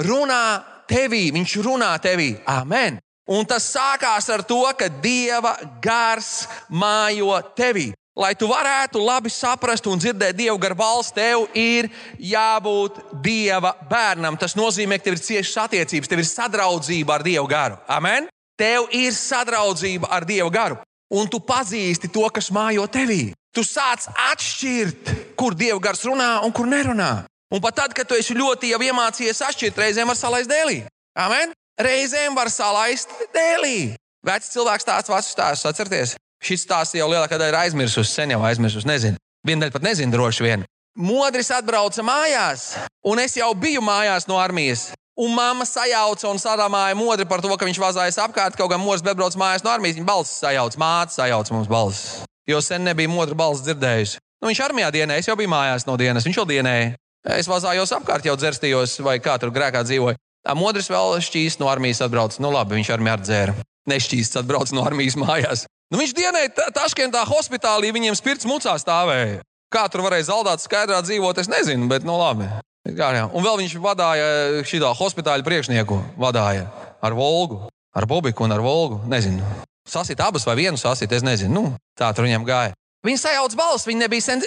runā 0.00 0.60
tevī, 0.90 1.28
viņš 1.34 1.56
runā 1.64 1.92
tevī. 2.02 2.34
Amen. 2.50 2.98
Un 3.24 3.46
tas 3.48 3.64
sākās 3.72 4.26
ar 4.28 4.42
to, 4.44 4.60
ka 4.76 4.90
Dieva 5.00 5.54
gars 5.82 6.44
mājo 6.68 7.38
tevī. 7.56 7.92
Lai 8.14 8.30
tu 8.38 8.46
varētu 8.46 9.00
labi 9.02 9.30
saprast 9.32 9.88
un 9.90 9.98
dzirdēt 9.98 10.36
Dievu 10.38 10.58
garu 10.62 10.76
balsi, 10.78 11.14
tev 11.16 11.48
ir 11.58 11.88
jābūt 12.20 13.00
Dieva 13.24 13.72
bērnam. 13.90 14.36
Tas 14.38 14.54
nozīmē, 14.54 15.00
ka 15.00 15.08
tev 15.08 15.16
ir 15.16 15.24
ciešas 15.24 15.64
attiecības, 15.64 16.10
tev 16.10 16.22
ir 16.22 16.28
sadraudzība 16.28 17.16
ar 17.16 17.24
Dievu 17.26 17.48
garu. 17.50 17.80
Amen! 17.90 18.28
Tev 18.60 18.86
ir 18.94 19.16
sadraudzība 19.16 20.12
ar 20.14 20.28
Dievu 20.28 20.52
garu, 20.54 20.78
un 21.10 21.26
tu 21.26 21.40
pazīsti 21.42 22.12
to, 22.12 22.28
kas 22.30 22.52
mājo 22.54 22.86
tevī. 22.86 23.32
Tu 23.54 23.64
sāc 23.66 24.06
atšķirt, 24.30 25.10
kur 25.34 25.56
Dieva 25.58 25.80
gars 25.82 26.04
runā 26.06 26.36
un 26.46 26.54
kur 26.54 26.70
nerunā. 26.70 27.24
Un 27.50 27.62
pat 27.64 27.80
tad, 27.82 27.96
kad 27.96 28.06
tu 28.06 28.14
esi 28.14 28.36
ļoti 28.36 28.70
jau 28.70 28.82
iemācījies 28.84 29.42
atšķirt, 29.48 29.80
reizēm 29.80 30.12
var 30.12 30.20
salaist 30.20 30.50
dēlī. 30.50 30.84
Amen! 31.18 31.56
Reizēm 31.74 32.36
var 32.38 32.46
salaist 32.54 33.10
dēlī. 33.34 33.96
Vecs 34.24 34.52
cilvēks 34.52 34.86
tāds 34.86 35.10
vecus 35.10 35.32
stāstus 35.34 35.66
atcerieties. 35.66 36.12
Šis 36.44 36.62
stāsts 36.62 36.94
jau 36.94 37.08
lielākā 37.10 37.34
daļa 37.34 37.50
ir 37.50 37.56
aizmirsusi, 37.64 38.12
sen 38.12 38.30
jau 38.30 38.38
aizmirsusi, 38.46 38.86
nezinu. 38.86 39.18
Viena 39.44 39.64
daļa 39.64 39.74
pat 39.74 39.86
nezina 39.88 40.14
droši 40.14 40.44
vien. 40.46 40.62
Modris 40.94 41.50
atbrauca 41.50 42.04
mājās, 42.06 42.76
un 43.02 43.18
es 43.18 43.34
jau 43.34 43.50
biju 43.58 43.82
mājās 43.82 44.28
no 44.30 44.38
armijas. 44.38 44.92
Un 45.18 45.34
mamma 45.34 45.66
sajauca 45.66 46.30
un 46.30 46.38
sarāmāja 46.42 46.94
modri 46.98 47.26
par 47.26 47.42
to, 47.42 47.50
ka 47.58 47.66
viņš 47.66 47.80
vazājas 47.82 48.18
apkārt. 48.22 48.54
Kaut 48.58 48.70
gan 48.70 48.82
mūžs 48.82 49.02
atbrauc 49.02 49.34
mājās 49.38 49.66
no 49.66 49.72
armijas, 49.74 49.98
viņa 49.98 50.06
balss 50.06 50.38
sajauca, 50.42 50.78
māte 50.78 51.14
sajauca 51.14 51.54
mums 51.54 51.70
balss. 51.70 52.22
Jo 52.50 52.60
sen 52.62 52.86
nebija 52.86 53.10
modra 53.10 53.34
balss 53.38 53.66
dzirdējusi. 53.66 54.20
Nu, 54.42 54.50
viņš 54.50 54.62
armijā 54.62 54.92
dienēja, 54.94 55.22
es 55.24 55.30
jau 55.30 55.38
biju 55.38 55.50
mājās 55.50 55.86
no 55.88 55.98
dienas, 55.98 56.26
viņš 56.26 56.38
jau 56.38 56.46
dienēja. 56.50 56.94
Es 57.34 57.50
vazājos 57.50 57.94
apkārt, 57.96 58.26
jau 58.28 58.34
dzerstījos, 58.38 58.98
vai 59.02 59.16
kā 59.22 59.38
tur 59.42 59.54
grēkā 59.54 59.82
dzīvoju. 59.86 60.18
Tā 60.44 60.52
modrs 60.58 60.90
vēl 60.92 61.16
šķīst 61.24 61.62
no 61.62 61.70
armijas 61.72 62.02
atbrauc. 62.04 62.36
Nu, 62.42 62.50
labi, 62.52 62.76
viņš 62.78 62.90
armijā 62.94 63.16
dzēra. 63.22 63.54
Nešķīsts 63.88 64.40
atbrauc 64.40 64.72
no 64.76 64.84
armijas 64.84 65.16
mājās. 65.20 65.64
Nu, 65.92 66.00
viņš 66.00 66.12
dienēja 66.16 66.70
Taškentā 66.76 67.24
hospitālī, 67.28 67.92
viņiem 67.94 68.16
spirts 68.18 68.48
mucā 68.48 68.76
stāvēja. 68.80 69.42
Kā 69.72 69.86
tur 69.90 70.04
varēja 70.04 70.28
zaldāt 70.30 70.62
skaidrā 70.62 71.00
dzīvot, 71.04 71.40
es 71.40 71.50
nezinu, 71.50 71.88
bet 71.90 72.04
nu 72.06 72.16
labi. 72.20 72.48
Jā, 72.84 73.10
jā. 73.16 73.24
Un 73.32 73.44
vēl 73.44 73.62
viņš 73.62 73.76
vadīja 73.80 74.64
šī 74.68 74.80
hospitāla 74.98 75.44
priekšnieku, 75.44 75.96
vadīja 76.20 76.68
ar 77.04 77.16
Volgu, 77.16 77.64
ar 77.96 78.06
Bobiku 78.08 78.44
un 78.44 78.52
ar 78.52 78.60
Volgu. 78.64 79.00
Nezinu. 79.08 79.44
Sasit 79.88 80.20
abas 80.24 80.44
vai 80.48 80.56
vienu 80.60 80.80
sasit, 80.80 81.12
es 81.12 81.24
nezinu. 81.24 81.52
Nu, 81.52 81.72
tā 81.96 82.12
tur 82.16 82.28
viņam 82.28 82.44
gāja. 82.48 82.76
Viņi 83.04 83.20
sajauc 83.20 83.56
balss, 83.56 83.88
viņi 83.88 84.04
nebija 84.04 84.24
sen. 84.24 84.44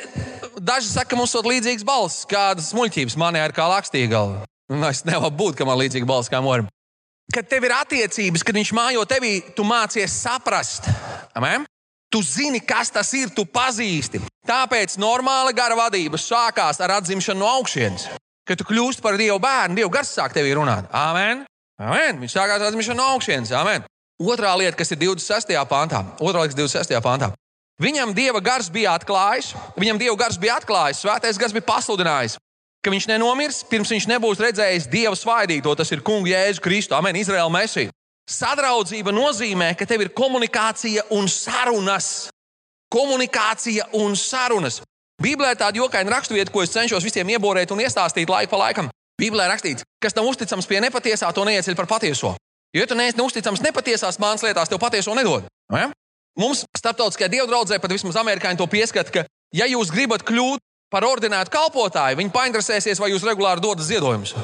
Daži 0.57 0.89
saka, 0.89 1.11
ka 1.11 1.17
mums 1.19 1.33
ir 1.37 1.45
līdzīgs 1.45 1.85
balss, 1.85 2.25
kādas 2.29 2.71
muļķības 2.73 3.17
manī 3.21 3.43
ir 3.45 3.53
kā 3.53 3.67
lakstīga. 3.69 4.23
Nu, 4.67 4.83
es 4.89 5.05
nevaru 5.07 5.31
būt, 5.31 5.55
ka 5.57 5.67
man 5.67 5.77
ir 5.77 5.85
līdzīga 5.85 6.07
balss 6.09 6.31
kā 6.31 6.41
morim. 6.43 6.67
Kad 7.33 7.47
tev 7.51 7.65
ir 7.67 7.73
attiecības, 7.75 8.43
kad 8.43 8.55
viņš 8.55 8.71
mājo 8.75 9.03
tevī, 9.07 9.39
tu 9.55 9.65
mācies 9.67 10.13
saprast. 10.23 10.87
Amen? 11.35 11.65
Tu 12.11 12.21
zini, 12.23 12.61
kas 12.63 12.91
tas 12.91 13.09
ir, 13.19 13.31
tu 13.35 13.43
pazīsti. 13.43 14.21
Tāpēc 14.47 14.95
normāla 14.99 15.51
gara 15.55 15.75
vadība 15.75 16.19
sākās 16.19 16.79
ar 16.83 16.95
atzimšanu 17.01 17.43
no 17.43 17.49
augšas. 17.57 18.07
Kad 18.47 18.61
tu 18.61 18.67
kļūsi 18.69 19.03
par 19.03 19.19
Dievu 19.19 19.41
bērnu, 19.43 19.75
Dieva 19.75 19.91
gars 19.91 20.13
sāk 20.15 20.35
tevī 20.35 20.53
runāt. 20.55 20.87
Amen. 20.95 21.43
Amen. 21.83 22.21
Viņš 22.23 22.37
sākās 22.37 22.61
ar 22.61 22.69
atzimšanu 22.69 23.01
no 23.01 23.09
augšas. 23.17 23.51
Amen. 23.59 23.83
Otrā 24.23 24.55
lieta, 24.57 24.77
kas 24.79 24.95
ir 24.95 25.01
26. 25.03 25.51
pāntā, 25.69 25.99
otrā 26.17 26.45
lieta, 26.45 26.55
26. 26.57 26.95
pāntā. 27.05 27.33
Viņam 27.77 28.15
Dieva 28.17 28.39
gars 28.41 28.71
bija 28.73 28.95
atklājis, 28.97 29.51
viņam 29.77 29.99
Dieva 30.01 30.15
gars 30.17 30.39
bija 30.41 30.55
atklājis, 30.57 31.03
svētais 31.03 31.37
gars 31.37 31.53
bija 31.53 31.67
pasludinājis, 31.67 32.39
ka 32.83 32.93
viņš 32.93 33.07
nenomirs, 33.11 33.63
pirms 33.69 33.91
viņš 33.93 34.07
nebūs 34.11 34.41
redzējis 34.41 34.89
Dieva 34.91 35.15
svaidīto, 35.17 35.73
tas 35.75 35.91
ir 35.91 36.03
Kungu 36.05 36.31
Jēzu 36.31 36.63
Kristu, 36.63 36.95
Amen, 36.97 37.17
Izraēla 37.19 37.51
Mēsiju. 37.53 37.93
Sadraudzība 38.27 39.13
nozīmē, 39.15 39.71
ka 39.79 39.87
tev 39.87 40.03
ir 40.03 40.11
komunikācija 40.15 41.07
un 41.15 41.29
sarunas. 41.31 42.27
Komunikācija 42.91 43.87
un 43.99 44.15
sarunas. 44.19 44.81
Bībelē 45.23 45.53
ir 45.53 45.59
tāda 45.59 45.79
jokaina 45.79 46.13
raksturvieta, 46.13 46.51
ko 46.53 46.61
es 46.61 46.73
cenšos 46.75 47.05
visiem 47.07 47.29
ieborēt 47.33 47.71
un 47.73 47.81
iestāstīt 47.81 48.29
laiku 48.29 48.51
pa 48.51 48.59
laikam. 48.65 48.91
Bībelē 49.17 49.47
rakstīts, 49.49 49.85
kas 50.03 50.13
nav 50.13 50.27
uzticams 50.29 50.67
pie 50.69 50.81
nepatiesā, 50.83 51.31
to 51.33 51.45
neieceļ 51.47 51.77
par 51.79 51.87
patieso. 51.89 52.35
Jo, 52.75 52.83
ja 52.83 52.87
tu 52.89 52.97
neesi 52.99 53.17
neusticams 53.17 53.63
nepatiesās 53.63 54.19
mākslas 54.21 54.45
lietās, 54.45 54.69
tev 54.69 54.79
patieso 54.81 55.15
nedod. 55.17 55.47
Ja? 55.73 55.87
Mums 56.37 56.67
starptautiskajā 56.77 57.31
dievdraudzē, 57.33 57.79
pat 57.81 57.95
vismaz 57.95 58.19
amerikāņi 58.21 58.59
to 58.59 58.67
pieskata, 58.69 59.13
ka, 59.13 59.23
ja 59.55 59.65
jūs 59.71 59.89
gribat 59.93 60.21
kļūt 60.27 60.61
par 60.93 61.07
ordinētu 61.07 61.53
kalpotāju, 61.53 62.19
viņi 62.19 62.33
painteresēsies, 62.33 63.01
vai 63.01 63.11
jūs 63.13 63.25
regulāri 63.27 63.63
dodat 63.63 63.87
ziedojumus. 63.87 64.35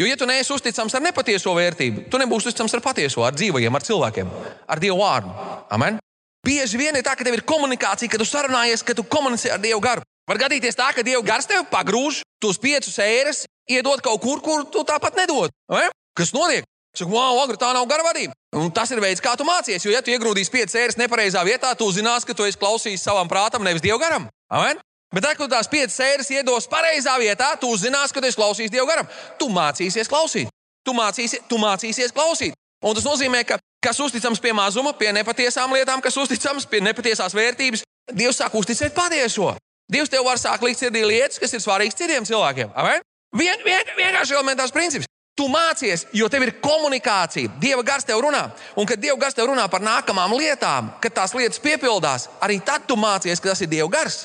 Jo, 0.00 0.06
ja 0.08 0.16
tu 0.16 0.28
neesi 0.28 0.52
uzticams 0.54 0.94
ar 0.96 1.04
nepatieso 1.04 1.52
vērtību, 1.56 2.06
tu 2.08 2.20
nebūsi 2.20 2.48
uzticams 2.48 2.76
ar 2.78 2.84
patieso, 2.84 3.24
ar 3.26 3.34
dzīvajiem, 3.36 3.74
ar 3.76 3.84
cilvēkiem, 3.84 4.30
ar 4.64 4.80
Dievu 4.80 5.02
vārdu. 5.02 5.34
Amen. 5.76 5.98
Bieži 6.46 6.80
vien 6.80 6.96
ir 6.96 7.04
tā, 7.04 7.12
ka 7.18 7.26
tev 7.26 7.36
ir 7.36 7.44
komunikācija, 7.44 8.08
ka 8.08 8.20
tu 8.20 8.24
sarunājies, 8.24 8.84
ka 8.86 8.96
tu 8.96 9.04
komunicē 9.04 9.52
ar 9.52 9.60
Dievu 9.60 9.82
garu. 9.84 10.06
Var 10.30 10.38
gadīties 10.38 10.76
tā, 10.78 10.92
ka 10.94 11.02
Dieva 11.02 11.22
gars 11.26 11.48
tev 11.50 11.64
pagrūž 11.72 12.20
tos 12.40 12.58
piecus 12.62 13.00
eirus, 13.02 13.44
iedod 13.66 13.98
kaut 14.04 14.20
kur, 14.22 14.38
kur 14.44 14.62
tu 14.70 14.84
tāpat 14.86 15.16
nedod. 15.18 15.50
Amen? 15.66 15.90
Kas 16.14 16.30
notiek? 16.36 16.66
Saka, 16.94 17.10
wow, 17.10 17.38
agri, 17.42 17.58
tā 17.58 17.70
nav 17.74 17.86
gara 17.90 18.04
vadība. 18.06 18.34
Un 18.58 18.70
tas 18.74 18.90
ir 18.90 19.02
veids, 19.02 19.22
kā 19.22 19.36
tu 19.38 19.46
mācies. 19.46 19.82
Jo, 19.82 19.90
ja 19.94 20.02
tu 20.02 20.10
iegrūdīsi 20.14 20.50
piecas 20.54 20.76
eirus 20.78 20.98
nepareizā 20.98 21.42
vietā, 21.46 21.70
tu 21.78 21.86
zinās, 21.94 22.26
ka 22.26 22.34
tu 22.34 22.46
esi 22.46 22.58
klausījis 22.58 23.02
savam 23.02 23.30
prātam, 23.30 23.66
nevis 23.66 23.82
Dieva 23.82 23.98
garam. 24.02 24.26
Amen? 24.50 24.78
Bet, 25.10 25.24
tad, 25.24 25.36
kad 25.38 25.50
tās 25.50 25.68
piecas 25.70 25.96
sēras 25.98 26.30
iedos 26.30 26.68
pareizā 26.70 27.16
vietā, 27.18 27.56
tu 27.58 27.72
uzzināsi, 27.74 28.14
ka 28.14 28.22
tu 28.22 28.28
esi 28.30 28.38
klausījis 28.38 28.70
Dievu 28.70 28.86
garam. 28.86 29.08
Tu 29.40 29.48
mācīsies 29.50 30.10
klausīt. 30.10 30.52
Tu 30.86 30.94
mācīsies, 30.94 31.42
tu 31.50 31.58
mācīsies 31.58 32.14
klausīt. 32.14 32.54
Un 32.86 32.94
tas 32.96 33.04
nozīmē, 33.04 33.42
ka 33.44 33.58
kas 33.84 33.98
uzticams 34.00 34.40
pie 34.40 34.54
mazuma, 34.56 34.92
pie 34.96 35.10
nepatiesām 35.12 35.74
lietām, 35.74 36.00
kas 36.00 36.16
uzticams 36.16 36.68
pie 36.70 36.80
nepatiesās 36.84 37.34
vērtības, 37.36 37.84
Dievs 38.10 38.40
sāk 38.40 38.54
uzticēt 38.58 38.94
patieso. 38.94 39.52
Dievs 39.90 40.10
tev 40.10 40.24
var 40.26 40.38
sākt 40.38 40.64
likt 40.66 40.80
sirdī 40.80 41.04
lietas, 41.06 41.38
kas 41.38 41.52
ir 41.54 41.62
svarīgas 41.62 41.98
citiem 41.98 42.26
cilvēkiem. 42.26 42.72
Amen? 42.74 43.04
Vien, 43.36 43.60
vien, 43.62 43.92
vienkārši 43.98 44.34
elementārs 44.34 44.74
princips. 44.74 45.06
Tu 45.38 45.46
mācies, 45.48 46.04
jo 46.12 46.26
tev 46.28 46.42
ir 46.44 46.56
komunikācija. 46.62 47.52
Dieva 47.62 47.84
gars 47.86 48.06
tev 48.06 48.18
runā. 48.24 48.48
Un, 48.74 48.86
kad 48.86 48.98
Dieva 49.00 49.16
gars 49.20 49.36
tev 49.36 49.46
runā 49.52 49.68
par 49.70 49.82
nākamām 49.84 50.34
lietām, 50.34 50.90
kad 51.02 51.14
tās 51.20 51.34
lietas 51.38 51.62
piepildās, 51.62 52.26
arī 52.42 52.58
tad 52.66 52.88
tu 52.88 52.98
mācies, 52.98 53.40
ka 53.40 53.52
tas 53.52 53.62
ir 53.62 53.70
Dieva 53.70 53.88
gars. 53.94 54.24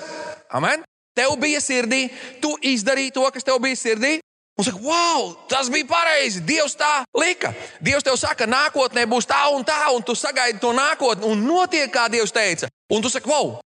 Amen? 0.55 0.83
Tev 1.15 1.35
bija 1.39 1.61
sirdī, 1.63 2.07
tu 2.43 2.53
izdarīji 2.63 3.13
to, 3.15 3.23
kas 3.31 3.45
tev 3.47 3.59
bija 3.63 3.77
sirdī. 3.79 4.17
Un 4.55 4.63
saka, 4.63 4.79
wow, 4.83 5.33
tas 5.51 5.67
bija 5.71 5.87
pareizi. 5.87 6.39
Dievs 6.47 6.77
tā 6.79 7.03
lika. 7.19 7.51
Dievs 7.83 8.05
tev 8.07 8.15
saka, 8.19 8.47
nākotnē 8.47 9.03
būs 9.11 9.27
tā 9.27 9.41
un 9.51 9.65
tā, 9.67 9.81
un 9.95 10.03
tu 10.03 10.15
sagaidi 10.15 10.61
to 10.63 10.71
nākotni, 10.75 11.27
un 11.27 11.43
notiek, 11.43 11.91
kā 11.91 12.07
Dievs 12.11 12.31
teica. 12.35 12.71
Un 12.91 13.03
tu 13.03 13.11
saki, 13.11 13.27
wow, 13.31 13.57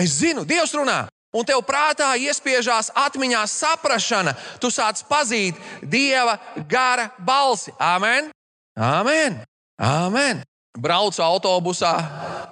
es 0.00 0.20
zinu, 0.20 0.44
Dievs 0.48 0.76
runā. 0.76 1.04
Un 1.34 1.48
tev 1.48 1.64
prātā 1.66 2.12
iespiežās 2.20 2.92
atmiņā 2.94 3.40
saprāšana. 3.50 4.36
Tu 4.62 4.70
sāc 4.70 5.00
pazīt 5.08 5.58
Dieva 5.82 6.36
gara 6.68 7.08
balsi. 7.18 7.72
Amen! 7.80 8.30
Amen! 8.78 9.40
Amen. 9.80 10.44
Braucu 10.78 11.22
autobusā, 11.22 11.92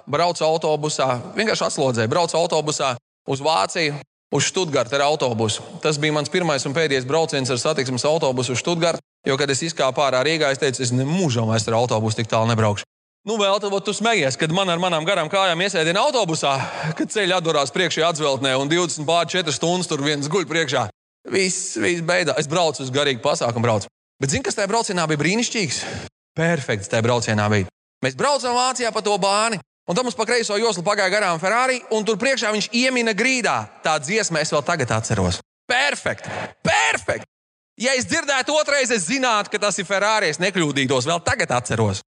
braucu 0.07 0.43
autobusā, 0.47 1.07
vienkārši 1.35 1.65
atslodzēju, 1.67 2.11
braucu 2.11 2.37
autobusā 2.39 2.93
uz 3.27 3.43
Vāciju. 3.43 3.99
uz 4.33 4.47
Stuttgartu 4.49 4.95
ar 4.95 5.03
autobusu. 5.05 5.61
Tas 5.81 5.99
bija 6.01 6.13
mans 6.15 6.29
pirmais 6.33 6.63
un 6.65 6.73
pēdējais 6.73 7.05
brauciens 7.05 7.51
ar 7.53 7.59
satiksmes 7.61 8.01
autobusu 8.09 8.55
uz 8.55 8.63
Stuttgartu. 8.63 9.03
Jo, 9.27 9.37
kad 9.37 9.49
es 9.53 9.61
izkāpu 9.61 10.01
ārā 10.01 10.23
Rīgā, 10.25 10.49
es 10.49 10.57
teicu, 10.57 10.81
es 10.81 10.91
nemūžam 10.91 11.45
vairs 11.45 11.67
ar 11.69 11.77
autobusu 11.77 12.17
tik 12.17 12.31
tālu 12.31 12.49
nebraukšu. 12.49 12.87
Nu, 13.23 13.37
vēl 13.37 13.61
tev 13.61 13.77
tu 13.85 13.93
smejies, 13.95 14.35
kad 14.35 14.51
man 14.51 14.67
ar 14.73 14.81
manām 14.81 15.05
garām 15.05 15.29
kājām 15.31 15.61
iesēdina 15.63 16.01
autobusā, 16.01 16.57
kad 16.97 17.13
ceļš 17.13 17.37
atdurās 17.37 17.71
priekšā 17.71 18.09
atzveltnē 18.09 18.51
un 18.59 18.67
20 18.67 19.05
pār 19.07 19.29
4 19.31 19.53
stundas 19.53 19.87
tur 19.87 20.01
viens 20.03 20.27
guļ 20.27 20.49
priekšā. 20.49 20.89
Viss, 21.31 21.77
viss 21.79 22.03
beidzās. 22.03 22.41
Es 22.41 22.49
braucu 22.51 22.83
uz 22.83 22.91
garīgu 22.91 23.23
pasākumu. 23.23 23.63
Braucu. 23.63 23.87
Bet 24.19 24.33
zini, 24.33 24.43
kas 24.43 24.57
tajā 24.57 24.67
braucienā 24.67 25.05
bija 25.07 25.21
brīnišķīgs? 25.21 25.79
Perfekts 26.35 26.91
tajā 26.91 27.05
braucienā 27.05 27.47
bija. 27.53 27.69
Mēs 28.03 28.17
braucām 28.19 28.57
Vācijā 28.59 28.91
pa 28.91 29.05
to 29.05 29.15
bāni. 29.21 29.61
Un 29.83 29.95
tam 29.95 30.07
mums 30.07 30.15
pa 30.15 30.25
kreiso 30.25 30.55
joslu 30.55 30.83
pagāja 30.83 31.11
garām 31.11 31.41
Ferrari, 31.41 31.81
un 31.91 32.05
tur 32.07 32.15
priekšā 32.19 32.53
viņš 32.55 32.69
iemina 32.71 33.11
grīdā. 33.11 33.57
Tā 33.83 33.97
dziesma 33.99 34.39
es 34.39 34.53
vēl 34.53 34.63
tagad 34.63 34.93
atceros. 34.95 35.41
Perfekti! 35.67 36.31
Perfekti! 36.63 37.27
Ja 37.79 37.95
es 37.97 38.05
dzirdētu 38.05 38.53
otrais, 38.53 38.91
es 38.93 39.07
zinātu, 39.09 39.51
ka 39.51 39.59
tas 39.59 39.79
ir 39.81 39.87
Ferrari. 39.89 40.29
Es 40.29 40.39
nekļūdītos, 40.39 41.07
vēl 41.09 41.19
tagad 41.25 41.51
atceros. 41.57 42.03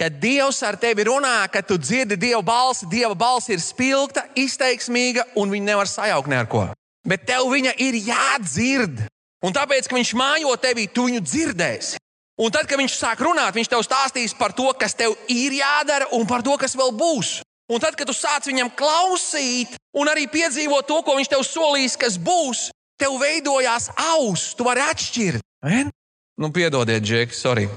Kad 0.00 0.16
Dievs 0.20 0.58
ar 0.64 0.76
tevi 0.80 1.04
runā, 1.06 1.44
kad 1.52 1.66
tu 1.68 1.76
dzirdi 1.78 2.18
Dieva 2.20 2.42
balsi, 2.42 2.88
Dieva 2.90 3.14
balss 3.14 3.52
ir 3.52 3.60
spilgta, 3.62 4.26
izteiksmīga 4.34 5.26
un 5.40 5.52
viņa 5.52 5.70
nevar 5.72 5.88
sajaukt 5.88 6.28
neko. 6.32 6.66
Bet 7.06 7.24
tev 7.28 7.48
viņa 7.52 7.74
ir 7.80 7.96
jādzird. 8.08 9.04
Un 9.44 9.56
tāpēc, 9.56 9.88
ka 9.88 9.96
viņš 9.96 10.12
mājo 10.20 10.52
tevī, 10.60 10.88
tu 10.92 11.06
viņu 11.08 11.22
dzirdēsi. 11.24 12.00
Un 12.40 12.48
tad, 12.48 12.64
kad 12.64 12.80
viņš 12.80 12.94
sāk 12.96 13.20
runāt, 13.20 13.52
viņš 13.52 13.68
tev 13.68 13.82
stāstīs 13.84 14.32
par 14.36 14.54
to, 14.56 14.70
kas 14.80 14.96
tev 14.96 15.12
ir 15.28 15.52
jādara 15.58 16.08
un 16.16 16.24
par 16.28 16.40
to, 16.40 16.54
kas 16.56 16.72
vēl 16.78 16.94
būs. 16.96 17.40
Un 17.70 17.82
tad, 17.82 17.94
kad 17.98 18.08
tu 18.08 18.14
sāc 18.16 18.48
viņam 18.48 18.72
klausīt 18.74 19.76
un 19.92 20.08
arī 20.08 20.24
piedzīvot 20.30 20.88
to, 20.88 21.02
ko 21.04 21.18
viņš 21.18 21.30
tev 21.30 21.44
solīs, 21.44 21.98
kas 22.00 22.16
būs, 22.16 22.70
tev 22.98 23.18
veidojās 23.20 23.90
auss, 24.16 24.54
tu 24.56 24.64
vari 24.64 24.82
atšķirt. 24.88 25.44
Amen? 25.68 25.92
Nu, 26.40 26.48
piedodiet, 26.48 27.04
Džeki, 27.04 27.36
sorry. 27.36 27.68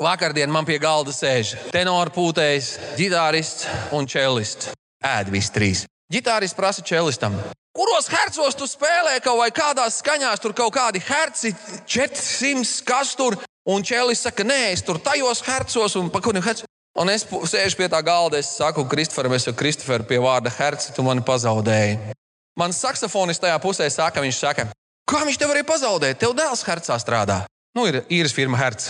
Vakardien 0.00 0.48
man 0.50 0.64
pie 0.64 0.78
galda 0.80 1.12
sēž 1.12 1.52
tenors, 1.74 2.14
pūtējs, 2.14 2.72
ģitārists 2.96 3.68
un 3.92 4.08
čelists. 4.08 4.72
Ēd 5.04 5.28
visi 5.34 5.52
trīs. 5.52 5.84
Ģitārists 6.08 6.56
prasa 6.56 6.80
čelistam, 6.86 7.36
kuros 7.76 8.08
hercos 8.08 8.56
tu 8.56 8.66
spēlē, 8.66 9.18
kaut 9.22 9.42
vai 9.42 9.50
kādās 9.54 10.00
skaņās 10.00 10.40
tur 10.40 10.54
kaut 10.56 10.72
kādi 10.74 11.02
herci, 11.04 11.52
400, 11.84 12.80
kas 12.88 13.12
tur 13.18 13.36
Un 13.68 13.84
Čēlis 13.84 14.22
saka, 14.24 14.46
nē, 14.48 14.72
es 14.72 14.80
tur 14.84 14.96
tajos 15.04 15.42
hercos 15.44 15.96
un 16.00 16.08
pa 16.12 16.22
kuriem 16.24 16.44
hercos. 16.44 16.64
Un 16.98 17.10
es 17.12 17.26
sēžu 17.28 17.76
pie 17.78 17.86
tā 17.92 18.00
galda, 18.02 18.40
es 18.40 18.48
saku, 18.56 18.82
Kristoferam, 18.88 19.34
es 19.36 19.44
jau 19.46 19.52
Kristoferu 19.54 20.06
pie 20.08 20.16
vārda 20.22 20.50
herci, 20.50 20.90
tu 20.96 21.04
mani 21.06 21.22
pazaudēji. 21.22 22.16
Mans 22.58 22.80
saksofonists 22.82 23.44
tajā 23.44 23.58
pusē 23.62 23.86
saka, 23.92 24.24
viņš 24.24 24.40
saka, 24.40 24.66
kā 25.06 25.20
viņš 25.28 25.38
tev 25.38 25.52
varēja 25.52 25.68
pazaudēt? 25.68 26.18
Tev 26.18 26.34
dēls 26.34 26.64
hercā 26.66 26.96
strādā. 26.98 27.42
Nu, 27.76 27.84
ir 27.86 28.00
īres 28.08 28.34
firma 28.34 28.58
Hertz. 28.58 28.88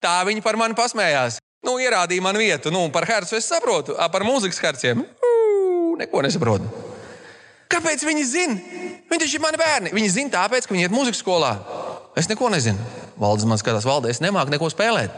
Tā 0.00 0.22
viņi 0.24 0.40
par 0.40 0.56
mani 0.56 0.78
pasmējās. 0.78 1.36
Nu, 1.66 1.74
ierādīja 1.82 2.24
man 2.24 2.38
vietu, 2.40 2.70
nu, 2.72 2.86
par 2.94 3.04
hercu 3.04 3.36
es 3.36 3.50
saprotu, 3.50 3.92
a, 4.00 4.06
par 4.08 4.24
mūzikas 4.24 4.62
herciem. 4.64 5.02
Uu, 5.04 5.98
neko 6.00 6.22
nesaprotu. 6.24 6.70
Kāpēc 7.70 8.06
viņi 8.06 8.24
zina? 8.24 8.56
Viņi 9.10 9.20
taču 9.20 9.36
ir 9.36 9.44
mani 9.44 9.60
bērni. 9.60 9.92
Viņi 9.92 10.14
zina 10.14 10.32
tāpēc, 10.38 10.64
ka 10.64 10.72
viņi 10.72 10.86
iet 10.86 10.94
mūzikas 10.94 11.20
skolā. 11.20 11.52
Es 12.18 12.28
neko 12.30 12.50
nezinu. 12.50 12.78
Valdes 13.20 13.46
man 13.46 13.60
skatās, 13.60 13.86
valdē, 13.86 14.10
es 14.10 14.22
nemāku 14.22 14.52
neko 14.54 14.70
spēlēt. 14.72 15.14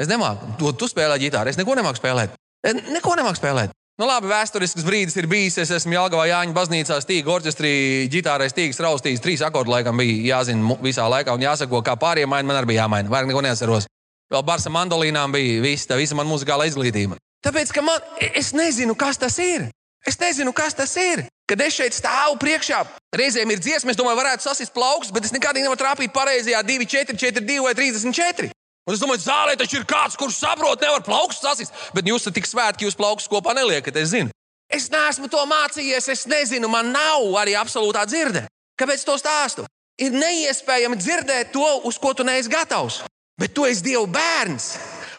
Es 0.00 0.08
nemāku. 0.10 0.54
Tu, 0.60 0.72
tu 0.80 0.88
spēlē 0.90 1.18
ģitāru, 1.20 1.50
es 1.52 1.58
neko 1.60 1.76
nemāku 1.76 2.00
spēlēt. 2.00 2.36
Es 2.64 2.76
neko 2.92 3.16
nemāku 3.18 3.40
spēlēt. 3.40 3.74
Nu, 3.96 4.04
labi, 4.04 4.28
vēsturisks 4.28 4.84
brīdis 4.84 5.16
ir 5.16 5.28
bijis. 5.28 5.56
Es 5.62 5.70
esmu 5.72 5.94
Jālgavā 5.94 6.26
Jāņa 6.28 6.52
baznīcā 6.56 6.98
stīga 7.00 7.32
orķestrī, 7.32 7.70
ģitārai 8.12 8.50
stīgs 8.52 8.80
raustījis. 8.84 9.22
Trīs 9.24 9.44
akordi 9.44 9.72
laikam 9.72 9.96
bija 9.96 10.34
jāzina 10.34 10.76
visā 10.84 11.06
laikā 11.08 11.32
un 11.32 11.46
jāsako, 11.46 11.80
kā 11.84 11.94
pārējiem 12.00 12.28
maina, 12.28 12.48
man 12.50 12.60
arī 12.60 12.74
bija 12.74 12.84
jāmaina. 12.84 13.08
Vairāk 13.12 13.30
neko 13.30 13.44
neatceros. 13.46 13.88
Vēl 14.32 14.44
Barsa 14.44 14.72
mandolīnām 14.74 15.32
bija 15.32 15.62
visa, 15.64 15.92
tā, 15.92 16.00
visa 16.00 16.18
man 16.18 16.28
muzikāla 16.28 16.66
izglītība. 16.68 17.16
Tāpēc, 17.46 17.72
ka 17.72 17.84
man, 17.86 18.04
es 18.34 18.52
nezinu, 18.56 18.98
kas 18.98 19.22
tas 19.22 19.38
ir. 19.40 19.70
Es 20.06 20.20
nezinu, 20.20 20.52
kas 20.52 20.76
tas 20.76 20.92
ir. 21.00 21.24
Kad 21.48 21.62
es 21.64 21.78
šeit 21.78 21.96
stāvu 21.96 22.36
priekšā, 22.42 22.82
reizēm 23.20 23.50
ir 23.52 23.62
dziesma, 23.62 23.92
es 23.92 23.98
domāju, 23.98 24.18
varētu 24.20 24.46
sasist 24.46 24.74
plaukstus, 24.74 25.14
bet 25.14 25.26
es 25.28 25.34
nekad 25.34 25.58
nevaru 25.58 25.78
trāpīt 25.80 26.14
pareizajā 26.14 26.62
2, 26.66 26.86
4, 26.92 27.18
4, 27.18 27.44
2 27.48 27.64
vai 27.64 27.74
34. 27.78 28.50
Un 28.86 28.94
es 28.94 29.02
domāju, 29.02 29.24
zālē 29.24 29.56
taču 29.58 29.80
ir 29.80 29.86
kāds, 29.88 30.14
kurš 30.18 30.38
saprot, 30.38 30.82
nevar 30.82 31.02
plaukstus 31.06 31.42
sasist. 31.42 31.78
Bet 31.94 32.06
jūs 32.06 32.22
esat 32.22 32.36
tik 32.38 32.46
svēti, 32.46 32.80
ka 32.80 32.86
jūs 32.86 32.98
plaukstus 32.98 33.30
kopā 33.32 33.54
neliekat. 33.56 33.98
Es 33.98 34.12
zinu. 34.12 34.30
Es 34.70 34.88
neesmu 34.90 35.30
to 35.30 35.42
mācījies, 35.46 36.08
es 36.10 36.26
nezinu, 36.30 36.70
man 36.70 36.92
nav 36.94 37.26
arī 37.40 37.56
absolūtā 37.58 38.04
dzirde. 38.06 38.44
Kāpēc 38.78 39.02
to 39.06 39.16
stāstu? 39.18 39.66
Ir 40.02 40.14
neiespējami 40.14 40.98
dzirdēt 41.00 41.52
to, 41.54 41.66
uz 41.88 41.98
ko 41.98 42.12
tu 42.14 42.26
neesi 42.26 42.52
gatavs. 42.52 43.00
Bet 43.40 43.54
tu 43.56 43.66
esi 43.68 43.84
Dieva 43.84 44.06
bērns. 44.08 44.68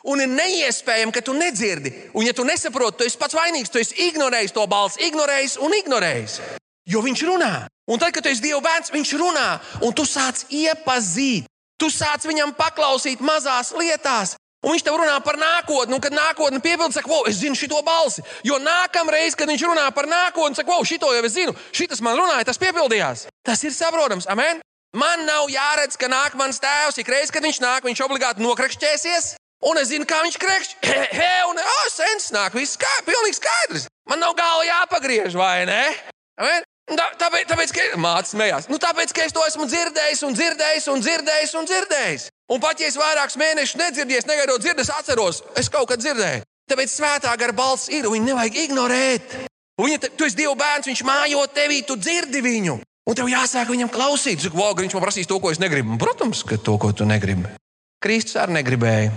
Un 0.08 0.22
ir 0.24 0.30
neiespējami, 0.32 1.14
ka 1.14 1.22
tu 1.26 1.36
nedzirdi. 1.36 1.92
Un, 2.14 2.24
ja 2.26 2.34
tu 2.34 2.46
nesaproti, 2.48 3.02
tu 3.02 3.08
esi 3.08 3.20
pats 3.20 3.36
vainīgs. 3.36 3.72
Tu 3.74 3.82
esi 3.82 3.98
ignorējis 4.08 4.56
to 4.56 4.64
balsi, 4.70 5.04
ignorējis 5.10 5.58
un 5.66 5.76
ignorējis. 5.82 6.40
Jo 6.88 7.04
viņš 7.04 7.23
runā. 7.28 7.54
Un 7.88 8.00
tad, 8.00 8.13
kad 8.15 8.23
tu 8.23 8.32
esi 8.32 8.43
Dieva 8.43 8.62
bērns, 8.63 8.91
viņš 8.91 9.13
runā, 9.19 9.47
un 9.84 9.93
tu 9.95 10.04
sāc 10.08 10.45
iepazīt. 10.52 11.47
Tu 11.78 11.89
sāc 11.93 12.26
viņam 12.26 12.56
paklausīt 12.58 13.21
mazās 13.21 13.73
lietās. 13.78 14.36
Un 14.65 14.73
viņš 14.73 14.84
tev 14.88 14.97
runā 14.97 15.15
par 15.21 15.38
nākotni, 15.38 15.93
un 15.93 16.02
kad 16.02 16.15
nākotne 16.15 16.60
piepildās, 16.63 16.95
saka, 16.97 17.12
wow, 17.12 17.28
es 17.30 17.38
zinu 17.38 17.56
šo 17.56 17.82
balsi. 17.86 18.23
Jo 18.43 18.58
nākamreiz, 18.58 19.36
kad 19.38 19.47
viņš 19.52 19.65
runā 19.69 19.86
par 19.93 20.10
nākotni, 20.10 20.58
saka, 20.58 20.73
wow, 20.73 20.84
šito 20.84 21.12
jau 21.13 21.23
es 21.23 21.36
zinu, 21.36 21.54
šis 21.71 22.02
man 22.02 22.17
runāja, 22.17 22.47
tas 22.50 22.60
piepildījās. 22.60 23.28
Tas 23.45 23.62
ir 23.63 23.76
saprotams, 23.76 24.26
amen. 24.28 24.63
Man 24.97 25.28
nav 25.28 25.52
jāredz, 25.54 25.95
ka 26.00 26.10
nāk 26.10 26.34
mans 26.39 26.60
tēvs, 26.63 26.97
ik 26.97 27.12
reiz, 27.12 27.30
kad 27.32 27.45
viņš 27.45 27.62
nāk, 27.62 27.86
viņš 27.86 28.02
obligāti 28.08 28.41
nokrakšķēsies. 28.41 29.36
Un 29.67 29.78
es 29.80 29.91
zinu, 29.93 30.06
kā 30.10 30.19
viņš 30.26 30.38
krekšķi. 30.41 30.95
He, 31.19 31.34
un 31.50 31.62
oh, 31.62 31.86
sens 31.93 32.32
nāk, 32.34 32.58
viss 32.58 32.82
kā, 32.82 32.91
pilnīgi 33.06 33.38
skaidrs. 33.38 33.88
Man 34.10 34.23
nav 34.23 34.36
galva 34.38 34.65
jāpagriež, 34.67 35.38
vai 35.38 35.67
ne? 35.69 35.84
Amen? 36.41 36.67
Tā, 36.88 37.06
tāpēc, 37.19 37.50
tāpēc, 37.50 37.71
ka 37.76 37.86
mācis 38.00 38.32
smējās. 38.32 38.67
Nu, 38.71 38.78
tāpēc, 38.80 39.12
ka 39.12 39.26
es 39.28 39.34
to 39.36 39.43
esmu 39.43 39.65
dzirdējis, 39.67 40.21
un 40.23 40.36
dzirdējis, 40.38 40.86
un 40.93 41.02
dzirdējis, 41.04 41.56
un 41.60 41.67
dzirdējis. 41.67 42.28
Un 42.56 42.62
pat 42.63 42.80
ja 42.80 42.88
es 42.88 42.95
vairākus 42.95 43.36
mēnešus 43.41 43.80
nedzirdēju, 43.82 44.28
negaidot 44.30 44.63
dzirdēt, 44.63 44.91
atceros, 44.95 45.41
es 45.60 45.67
kaut 45.73 45.89
kad 45.91 46.00
dzirdēju. 46.00 46.45
Tāpēc 46.71 46.93
svētā 46.93 47.34
gara 47.39 47.56
balss 47.56 47.91
ir, 47.91 48.08
un 48.08 48.15
viņu 48.15 48.30
nevajag 48.30 48.60
ignorēt. 48.63 49.36
Viņa, 49.78 50.00
tu 50.15 50.28
esi 50.28 50.39
Dieva 50.39 50.56
bērns, 50.58 50.88
viņš 50.88 51.04
mājo 51.08 51.43
tevī, 51.56 51.82
tu 51.88 52.00
dzirdi 52.00 52.41
viņu. 52.43 52.80
Un 53.08 53.15
tev 53.15 53.30
jāsāk 53.32 53.69
viņam 53.71 53.91
klausīt. 53.91 54.41
Zinu, 54.43 54.58
wow, 54.60 54.73
viņš 54.76 54.95
man 54.95 55.04
prasīs 55.06 55.30
to, 55.30 55.38
ko 55.43 55.52
es 55.54 55.62
negribu. 55.63 55.95
Protams, 56.00 56.43
ka 56.47 56.60
to, 56.60 56.76
ko 56.82 56.91
tu 56.91 57.08
negribi. 57.08 57.52
Kristus 58.04 58.39
arī 58.41 58.58
negribēja. 58.60 59.13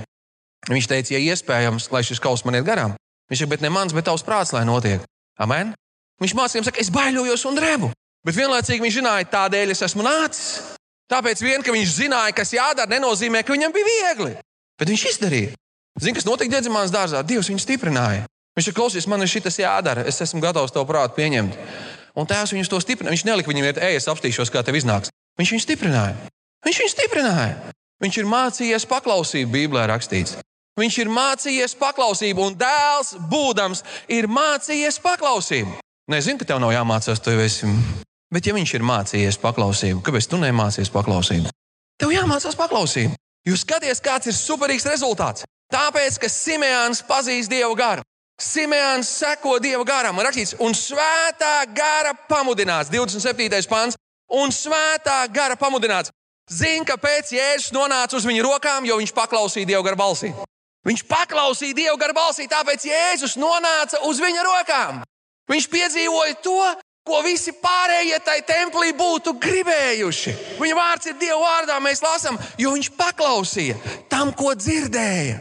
Viņš 0.71 0.91
teica, 0.91 1.15
ja 1.17 1.23
iespējams, 1.33 1.89
lai 1.91 2.05
šis 2.07 2.23
kaus 2.23 2.45
man 2.47 2.59
iet 2.59 2.67
garām. 2.69 2.95
Viņš 3.31 3.43
saka, 3.43 3.55
bet 3.55 3.65
ne 3.65 3.73
mans, 3.73 3.95
bet 3.97 4.07
tavs 4.07 4.27
prāts, 4.27 4.55
lai 4.55 4.63
notiek. 4.69 5.03
Amen. 5.41 5.75
Viņš 6.21 6.37
mācījums 6.37 6.69
saka, 6.69 6.81
es 6.83 6.93
baidījos 6.93 7.47
un 7.49 7.57
drebu. 7.57 7.91
Bet 8.27 8.37
vienlaicīgi 8.37 8.85
viņš 8.85 8.99
zināja, 9.01 9.29
tādēļ 9.33 9.73
es 9.73 9.83
esmu 9.87 10.05
nācis. 10.05 10.77
Tāpēc 11.11 11.41
vien, 11.43 11.65
ka 11.65 11.73
viņš 11.75 11.95
zināja, 11.97 12.35
kas 12.37 12.53
jādara, 12.55 12.91
nenozīmē, 12.93 13.41
ka 13.43 13.55
viņam 13.57 13.73
bija 13.75 13.89
viegli. 13.89 14.35
Bet 14.79 14.93
viņš 14.93 15.07
izdarīja. 15.15 15.55
Zini, 16.01 16.15
kas 16.17 16.29
notika 16.29 16.61
Dievs 16.61 16.93
dārzā? 16.93 17.25
Dievs 17.27 17.49
viņu 17.51 17.65
stiprināja. 17.65 18.29
Viņš 18.59 18.69
ir 18.71 18.77
klausies, 18.77 19.09
man 19.11 19.25
ir 19.25 19.31
šis 19.31 19.59
jādara, 19.63 20.05
es 20.07 20.21
esmu 20.21 20.43
gatavs 20.45 20.73
tavu 20.75 20.87
prātu 20.89 21.17
pieņemt. 21.17 21.57
Un 22.19 22.29
tēvs 22.29 22.53
viņus 22.55 22.71
to 22.71 22.81
stiprināja. 22.83 23.17
Viņš 23.17 23.27
nelika 23.27 23.51
viņam 23.51 23.67
iet, 23.69 23.81
ej, 23.81 23.97
es 23.99 24.09
apstīšos, 24.11 24.53
kā 24.53 24.63
tev 24.67 24.79
iznāks. 24.79 25.13
Viņš 25.41 25.53
viņu 25.55 25.65
stiprināja. 25.65 26.17
Viņš 26.67 26.81
viņu 26.83 26.93
stiprināja. 26.95 27.75
Viņš 28.01 28.17
ir 28.21 28.31
mācījies 28.31 28.87
paklausību, 28.91 29.53
Bībelē 29.55 29.87
rakstīts. 29.91 30.39
Viņš 30.81 30.99
ir 31.03 31.13
mācījies 31.13 31.77
paklausību, 31.81 32.47
un 32.49 32.57
dēls, 32.59 33.15
būdams, 33.31 33.85
ir 34.09 34.29
mācījies 34.31 35.01
paklausību. 35.05 35.79
Nezinu, 36.11 36.41
ka 36.41 36.47
tev 36.49 36.59
nav 36.59 36.73
jāmācās, 36.75 37.21
tu 37.23 37.31
esi. 37.39 37.69
Bet, 38.35 38.47
ja 38.47 38.55
viņš 38.55 38.71
ir 38.75 38.83
mācījies 38.87 39.37
paklausību, 39.39 40.01
kāpēc 40.03 40.27
tu 40.31 40.39
nemācies 40.43 40.91
paklausību? 40.91 41.53
Tev 42.03 42.11
jāmācās 42.11 42.57
paklausību. 42.59 43.15
Jūs 43.47 43.63
skaties, 43.63 44.03
kāds 44.03 44.27
ir 44.27 44.35
superīgs 44.35 44.89
rezultāts. 44.91 45.47
Tāpēc, 45.71 46.17
ka 46.19 46.31
Simēns 46.31 47.05
pazīst 47.07 47.53
Dieva 47.53 47.71
garu. 47.79 48.03
Simēns 48.43 49.11
seko 49.21 49.59
Dieva 49.63 49.85
garam. 49.87 50.19
Ir 50.19 50.27
rakstīts, 50.27 50.57
un 50.59 50.75
svētā 50.75 51.53
gara 51.77 52.17
pamudināts, 52.31 52.91
27. 52.91 53.71
pāns, 53.71 53.99
un 54.35 54.51
svētā 54.51 55.21
gara 55.31 55.55
pamudināts. 55.61 56.11
Zini, 56.51 56.83
kāpēc 56.89 57.31
Jēzus 57.37 57.71
nonāca 57.77 58.19
uz 58.19 58.27
viņa 58.27 58.43
rokām, 58.49 58.89
jo 58.89 58.99
viņš 58.99 59.15
paklausīja 59.15 59.71
Dieva 59.71 59.85
garu 59.87 60.01
balsī. 60.01 60.33
Viņš 60.91 61.07
paklausīja 61.07 61.77
Dievu 61.77 61.97
garu 62.01 62.19
balsī, 62.19 62.49
tāpēc 62.51 62.89
Jēzus 62.89 63.39
nonāca 63.39 64.03
uz 64.11 64.19
viņa 64.19 64.47
rokām. 64.49 65.03
Viņš 65.51 65.67
piedzīvoja 65.71 66.37
to, 66.45 66.59
ko 67.07 67.23
visi 67.27 67.53
pārējie 67.59 68.21
tajā 68.23 68.45
templī 68.47 68.93
būtu 68.97 69.35
gribējuši. 69.43 70.37
Viņa 70.61 70.77
vārds 70.79 71.11
ir 71.11 71.17
Dieva 71.19 71.41
vārdā, 71.43 71.81
mēs 71.83 72.05
lasām, 72.05 72.39
jo 72.61 72.75
viņš 72.77 72.93
paklausīja 72.99 73.79
tam, 74.13 74.31
ko 74.37 74.55
dzirdēja. 74.55 75.41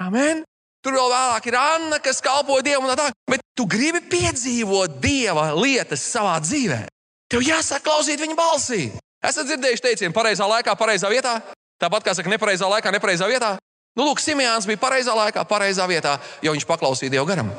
Amen. 0.00 0.44
Tur 0.80 0.96
vēl 0.96 1.10
vēlāk 1.12 1.48
ir 1.50 1.56
Anna, 1.60 1.98
kas 2.00 2.22
kalpoja 2.24 2.64
Dievam, 2.64 2.86
un 2.86 2.94
tā 2.94 2.96
tālāk. 3.02 3.16
Bet 3.28 3.42
tu 3.58 3.66
gribi 3.68 4.00
piedzīvot 4.14 5.00
Dieva 5.02 5.50
lietas 5.58 6.04
savā 6.06 6.38
dzīvē. 6.40 6.86
Tev 7.30 7.44
jāsāk 7.44 7.84
klausīt 7.84 8.22
viņa 8.22 8.36
balsī. 8.38 8.86
Esat 9.20 9.50
dzirdējuši 9.50 9.84
teicienu, 9.84 10.14
pareizā 10.16 10.46
laikā, 10.48 10.72
pareizā 10.80 11.10
vietā? 11.12 11.36
Tāpat 11.80 12.06
kā 12.06 12.14
saka, 12.16 12.32
nepareizā 12.32 12.68
laikā, 12.70 12.92
nepareizā 12.94 13.28
vietā. 13.28 13.56
Nu, 13.98 14.06
lūk, 14.06 14.22
Simjāns 14.22 14.68
bija 14.70 14.80
pareizā 14.80 15.12
laikā, 15.18 15.44
pareizā 15.50 15.84
vietā, 15.90 16.16
jo 16.40 16.54
viņš 16.54 16.68
paklausīja 16.68 17.18
Dievu 17.18 17.28
garam. 17.28 17.52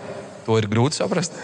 To 0.45 0.58
ir 0.58 0.67
grūti 0.71 0.97
saprast. 1.01 1.36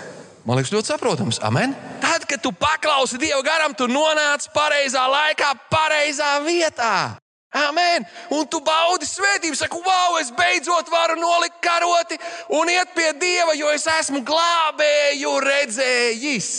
Man 0.47 0.55
liekas, 0.57 0.71
ļoti 0.71 0.93
saprotams. 0.93 1.41
Amen. 1.43 1.73
Tad, 2.01 2.23
kad 2.29 2.39
tu 2.43 2.53
paklausi 2.55 3.19
Dieva 3.19 3.41
garam, 3.43 3.73
tu 3.75 3.89
nonāc 3.91 4.47
pareizā 4.55 5.03
laikā, 5.11 5.53
pareizā 5.71 6.37
vietā. 6.45 7.17
Amen. 7.57 8.05
Un 8.31 8.47
tu 8.51 8.59
baudi 8.63 9.07
svētību, 9.07 9.55
saki, 9.55 9.79
wow, 9.83 10.17
es 10.21 10.31
beidzot 10.35 10.89
varu 10.91 11.17
nolikt 11.19 11.59
karoti 11.63 12.19
un 12.55 12.69
iet 12.71 12.93
pie 12.95 13.11
Dieva, 13.19 13.55
jo 13.59 13.71
es 13.75 13.87
esmu 13.91 14.21
glābēju 14.27 15.33
redzējis. 15.43 16.49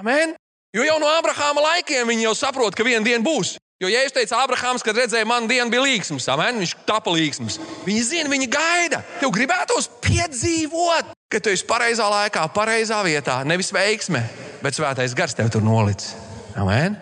Amen. 0.00 0.34
Jo 0.76 0.84
jau 0.84 0.98
no 1.00 1.08
Abrahāma 1.08 1.64
laikiem 1.64 2.08
viņi 2.12 2.28
jau 2.28 2.34
saprot, 2.36 2.76
ka 2.76 2.84
viena 2.84 3.04
diena 3.04 3.24
būs. 3.24 3.56
Jo, 3.78 3.86
ja 3.86 4.00
es 4.02 4.10
teicu, 4.10 4.34
Abrahāms, 4.34 4.82
kad 4.82 4.96
redzēja, 4.98 5.26
man 5.28 5.44
diena 5.46 5.70
bija 5.70 5.84
līgsms, 5.84 6.24
amen, 6.32 6.56
viņš 6.58 6.72
tapa 6.82 7.12
līgsms. 7.14 7.60
Viņi 7.84 8.00
zina, 8.02 8.30
viņi 8.32 8.48
gaida. 8.50 9.04
Tev 9.20 9.30
gribētos 9.36 9.86
piedzīvot, 10.02 11.12
ka 11.30 11.38
tu 11.38 11.52
esi 11.54 11.66
pareizā 11.68 12.08
laikā, 12.10 12.42
pareizā 12.56 12.98
vietā, 13.06 13.36
nevis 13.46 13.70
veiksme, 13.70 14.24
bet 14.64 14.74
svētais 14.74 15.14
gars 15.14 15.38
tev 15.38 15.52
tur 15.54 15.62
nolicis. 15.62 16.16
Amen. 16.58 16.96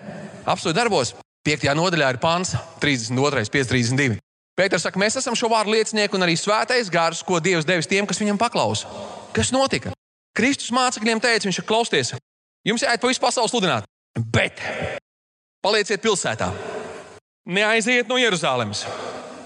Absolūti 0.45 0.77
darbos. 0.77 1.15
5. 1.49 1.65
nodaļā 1.79 2.11
ir 2.13 2.21
pāns 2.21 2.53
32, 2.83 3.49
532. 3.55 4.21
Pēters 4.57 4.85
saka, 4.85 5.01
mēs 5.01 5.17
esam 5.17 5.37
šo 5.39 5.49
vārdu 5.53 5.73
liecinieki 5.73 6.19
un 6.19 6.29
arī 6.29 6.37
svētais 6.37 6.93
gars, 6.93 7.25
ko 7.25 7.41
Dievs 7.41 7.65
devis 7.65 7.89
tiem, 7.89 8.05
kas 8.05 8.21
viņam 8.21 8.41
paklausa. 8.41 8.93
Kas 9.37 9.49
notika? 9.55 9.95
Kristus 10.37 10.69
mācekļiem 10.77 11.25
teica, 11.25 11.49
viņš 11.49 11.63
ir 11.63 11.69
klausties. 11.73 12.13
Jums 12.69 12.85
jāiet 12.85 13.01
pa 13.01 13.09
visu 13.09 13.25
pasauli 13.25 13.49
sludināt, 13.49 13.89
bet 14.19 14.61
palieciet 15.67 16.03
pilsētā. 16.03 16.53
Neaiziet 17.47 18.09
no 18.11 18.19
Jeruzalemes. 18.21 18.85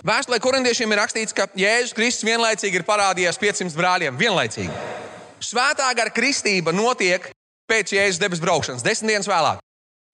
Vēstulē 0.07 0.39
korintiešiem 0.41 0.93
ir 0.95 1.01
rakstīts, 1.03 1.35
ka 1.37 1.45
Jēzus 1.59 1.93
Kristus 1.97 2.25
vienlaicīgi 2.25 2.81
ir 2.81 2.87
parādījies 2.89 3.41
500 3.41 3.77
brāļiem. 3.77 4.17
Vienlaicīgi. 4.21 4.73
Svētā 5.45 5.91
gara 5.97 6.13
kristība 6.13 6.73
notiek 6.73 7.29
pēc 7.69 7.93
Jēzus 7.97 8.21
debesu 8.21 8.45
braukšanas, 8.45 8.85
desmit 8.85 9.13
dienas 9.13 9.29
vēlāk. 9.29 9.61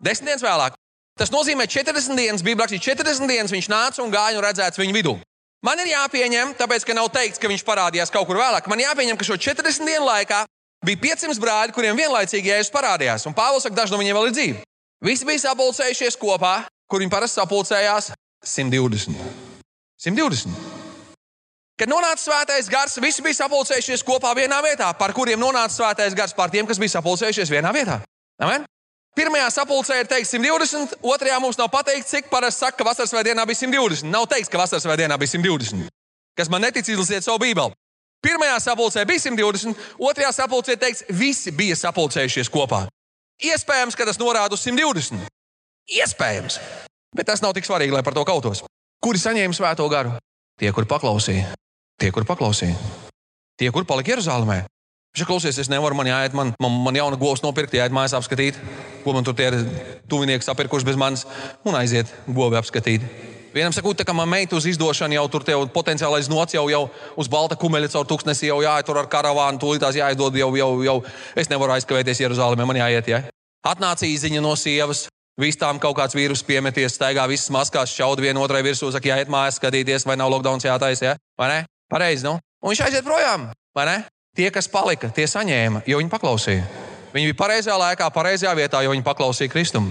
Desmit 0.02 0.32
dienas 0.32 0.44
vēlāk. 0.46 0.74
Tas 1.16 1.32
nozīmē, 1.32 1.64
ka 1.70 1.78
40 1.78 2.18
dienas 2.18 2.44
bija 2.44 2.58
rakstīts, 2.60 2.84
40 2.90 3.30
dienas 3.30 3.54
viņš 3.54 3.70
nāca 3.72 4.02
un 4.04 4.12
gāja 4.12 4.36
un 4.36 4.44
redzēts 4.44 4.82
viņu 4.82 4.96
vidū. 4.98 5.14
Man 5.64 5.80
ir 5.80 5.94
jāpieņem, 5.94 6.52
tāpēc, 6.58 6.84
ka 6.84 6.94
nav 6.94 7.08
teikts, 7.14 7.40
ka 7.40 7.48
viņš 7.48 7.64
parādījās 7.66 8.12
kaut 8.12 8.26
kur 8.28 8.38
vēlāk. 8.42 8.68
Man 8.68 8.82
jāpieņem, 8.82 9.16
ka 9.16 9.26
šo 9.26 9.38
40 9.40 9.88
dienu 9.88 10.04
laikā 10.04 10.42
bija 10.84 11.02
500 11.06 11.40
brāļi, 11.42 11.74
kuriem 11.74 11.96
vienlaicīgi 12.02 12.52
Jēzus 12.52 12.74
parādījās. 12.74 13.24
Un 13.30 13.34
Pāvils 13.38 13.64
saka, 13.64 13.78
daži 13.78 13.94
no 13.94 14.02
viņiem 14.02 14.18
vēl 14.18 14.28
ir 14.28 14.36
dzīvi. 14.36 14.65
Visi 15.04 15.26
bija 15.28 15.42
sapulcējušies 15.50 16.16
kopā, 16.16 16.62
kur 16.88 17.02
viņi 17.02 17.12
parasti 17.12 17.40
sapulcējās 17.40 18.12
120. 18.46 19.12
120. 20.00 20.76
Kad 21.76 21.90
nonāca 21.92 22.22
svētais 22.22 22.70
gars, 22.72 22.96
visi 23.04 23.20
bija 23.24 23.36
sapulcējušies 23.42 24.04
kopā 24.06 24.32
vienā 24.38 24.62
vietā, 24.64 24.88
par 24.96 25.12
kuriem 25.12 25.40
nonāca 25.40 25.74
svētais 25.74 26.16
gars, 26.16 26.32
par 26.32 26.48
tiem, 26.52 26.64
kas 26.68 26.80
bija 26.80 26.94
sapulcējušies 26.94 27.52
vienā 27.52 27.72
vietā. 27.76 28.00
Amen? 28.40 28.64
Pirmajā 29.16 29.50
sapulcē 29.52 30.00
ir 30.00 30.08
teikts 30.08 30.32
120, 30.32 30.96
otrajā 31.04 31.36
mums 31.40 31.60
nav 31.60 31.68
pateikts, 31.72 32.10
cik 32.12 32.32
parasti 32.32 32.64
saka, 32.64 32.78
ka 32.80 32.88
vasaras 32.88 33.12
svētdienā 33.12 33.44
bija 33.48 33.60
120. 33.64 34.08
Nav 34.12 34.26
teikts, 34.32 34.52
ka 34.52 34.60
vasaras 34.60 34.84
svētdienā 34.84 35.16
bija 35.20 35.36
120. 35.36 35.88
Kas 36.36 36.52
man 36.52 36.64
netic, 36.64 36.88
izlasiet 36.88 37.24
savu 37.24 37.40
bībeli. 37.44 37.76
Pirmajā 38.24 38.58
sapulcē 38.64 39.04
bija 39.08 39.24
120, 39.28 39.76
otrajā 40.00 40.32
sapulcē 40.36 40.76
teikts, 40.80 41.04
visi 41.08 41.52
bija 41.52 41.76
sapulcējušies 41.80 42.52
kopā. 42.52 42.86
Iespējams, 43.36 43.96
ka 43.96 44.06
tas 44.08 44.16
norāda 44.20 44.56
uz 44.56 44.62
120. 44.64 45.26
Iespējams. 45.92 46.56
Bet 47.16 47.28
tas 47.28 47.42
nav 47.44 47.52
tik 47.56 47.68
svarīgi, 47.68 47.92
lai 47.92 48.04
par 48.04 48.16
to 48.16 48.24
kautos. 48.24 48.62
Kuri 49.04 49.20
saņēma 49.20 49.56
svēto 49.56 49.84
garu? 49.92 50.14
Tie, 50.60 50.70
kur 50.72 50.88
paklausīja. 50.88 51.52
Tie, 52.00 52.08
kur 52.12 52.24
paklausīja. 52.28 52.76
Tie, 53.60 53.68
kur 53.72 53.84
palika 53.88 54.14
Jeruzalemē. 54.14 54.62
Viņš 55.16 55.28
klausies, 55.28 55.58
es 55.60 55.70
nevaru, 55.72 55.96
man 55.96 56.08
jāiet, 56.08 56.34
man, 56.36 56.50
man, 56.60 56.74
man 56.84 56.96
jauna 56.96 57.16
govs 57.20 57.40
nopirkt, 57.44 57.76
jāiet 57.76 57.92
mājās 57.92 58.16
apskatīt, 58.18 58.56
ko 59.04 59.14
man 59.16 59.24
tur 59.24 59.36
tie 59.36 59.46
ir 59.48 59.56
tuvinieki 60.12 60.44
sapirkuši 60.44 60.84
bez 60.88 60.98
manis, 61.00 61.24
un 61.64 61.76
aiziet 61.76 62.12
govi 62.28 62.58
apskatīt. 62.60 63.04
Vienam 63.54 63.72
sakot, 63.72 64.02
ka 64.04 64.12
man 64.12 64.28
meitu 64.28 64.58
uz 64.58 64.66
izdošanu 64.68 65.16
jau 65.16 65.26
tur 65.32 65.44
tev 65.46 65.64
potenciālais 65.74 66.28
nots 66.28 66.54
jau, 66.54 66.66
jau 66.70 66.82
uz 67.16 67.28
balta 67.32 67.56
kumeļa 67.56 67.88
caur 67.94 68.08
tūkstnesi 68.08 68.50
jau 68.50 68.58
jāietur 68.64 69.00
ar 69.00 69.08
karavānu, 69.12 69.60
tūlītās 69.62 69.96
jāizdod 69.96 70.36
jau, 70.36 70.50
jau, 70.58 70.70
jau. 70.84 70.96
Es 71.38 71.48
nevaru 71.52 71.76
aizkavēties 71.76 72.20
Jeruzalemē, 72.24 72.66
man 72.68 72.80
jāiet. 72.82 73.08
Ja? 73.08 73.22
Atnāca 73.66 74.08
īziņa 74.08 74.42
no 74.44 74.56
sievas. 74.58 75.06
Visām 75.36 75.76
kaut 75.76 75.98
kāds 75.98 76.16
vīrus 76.16 76.40
piemeties, 76.48 76.94
staigā 76.96 77.26
visas 77.28 77.50
maskās, 77.52 77.92
šaud 77.92 78.22
vienu 78.24 78.40
otrai 78.40 78.62
virsū, 78.64 78.88
saka, 78.88 79.10
jāiet 79.10 79.28
mājās 79.28 79.58
skatīties, 79.60 80.06
vai 80.08 80.16
nav 80.16 80.30
lockdown 80.32 80.64
jātaisa. 80.64 81.10
Ja? 81.10 81.16
Vai 81.36 81.50
ne? 81.52 81.58
Pareizi, 81.92 82.24
nu? 82.24 82.38
Un 82.64 82.72
viņš 82.72 82.80
aiziet 82.86 83.04
projām, 83.04 83.50
vai 83.76 83.84
ne? 83.84 83.96
Tie, 84.36 84.48
kas 84.52 84.68
palika, 84.72 85.12
tie 85.12 85.28
saņēma, 85.28 85.84
jo 85.88 86.00
viņi 86.00 86.12
paklausīja. 86.12 86.64
Viņi 87.12 87.30
bija 87.30 87.36
pareizajā 87.38 87.76
laikā, 87.80 88.08
pareizajā 88.12 88.56
vietā, 88.56 88.80
jo 88.84 88.96
viņi 88.96 89.04
paklausīja 89.04 89.52
Kristum. 89.52 89.90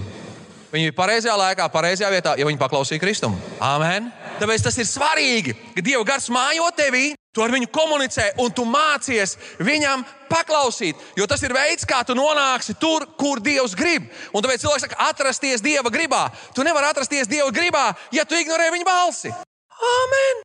Viņi 0.76 0.90
bija 0.90 0.96
pareizajā 0.98 1.34
laikā, 1.40 1.66
pareizajā 1.72 2.08
vietā, 2.12 2.34
jo 2.36 2.44
viņi 2.44 2.58
paklausīja 2.60 3.00
Kristum. 3.00 3.32
Amen. 3.64 4.10
Tāpēc 4.36 4.66
tas 4.66 4.76
ir 4.76 4.84
svarīgi, 4.84 5.54
ka 5.72 5.80
Dieva 5.80 6.02
gars 6.04 6.26
mājo 6.28 6.66
tevī, 6.76 7.14
tu 7.32 7.40
ar 7.40 7.54
viņu 7.54 7.70
komunicē 7.72 8.26
un 8.44 8.52
tu 8.52 8.66
mācies 8.68 9.38
viņam 9.56 10.04
paklausīt. 10.28 11.00
Jo 11.16 11.24
tas 11.30 11.40
ir 11.48 11.54
veids, 11.56 11.86
kā 11.88 12.02
tu 12.04 12.12
nonāksi 12.18 12.76
tur, 12.76 13.06
kur 13.16 13.40
Dievs 13.40 13.72
grib. 13.78 14.04
Un 14.36 14.44
tāpēc 14.44 14.66
cilvēks 14.66 14.84
saka, 14.84 14.98
atrasties 15.06 15.64
Dieva 15.64 15.88
gribā. 15.94 16.26
Tu 16.52 16.66
nevari 16.66 16.90
atrasties 16.90 17.32
Dieva 17.32 17.48
gribā, 17.56 17.86
ja 18.12 18.26
tu 18.28 18.36
ignorē 18.36 18.68
viņa 18.76 18.88
balsi. 18.90 19.32
Amen. 19.80 20.44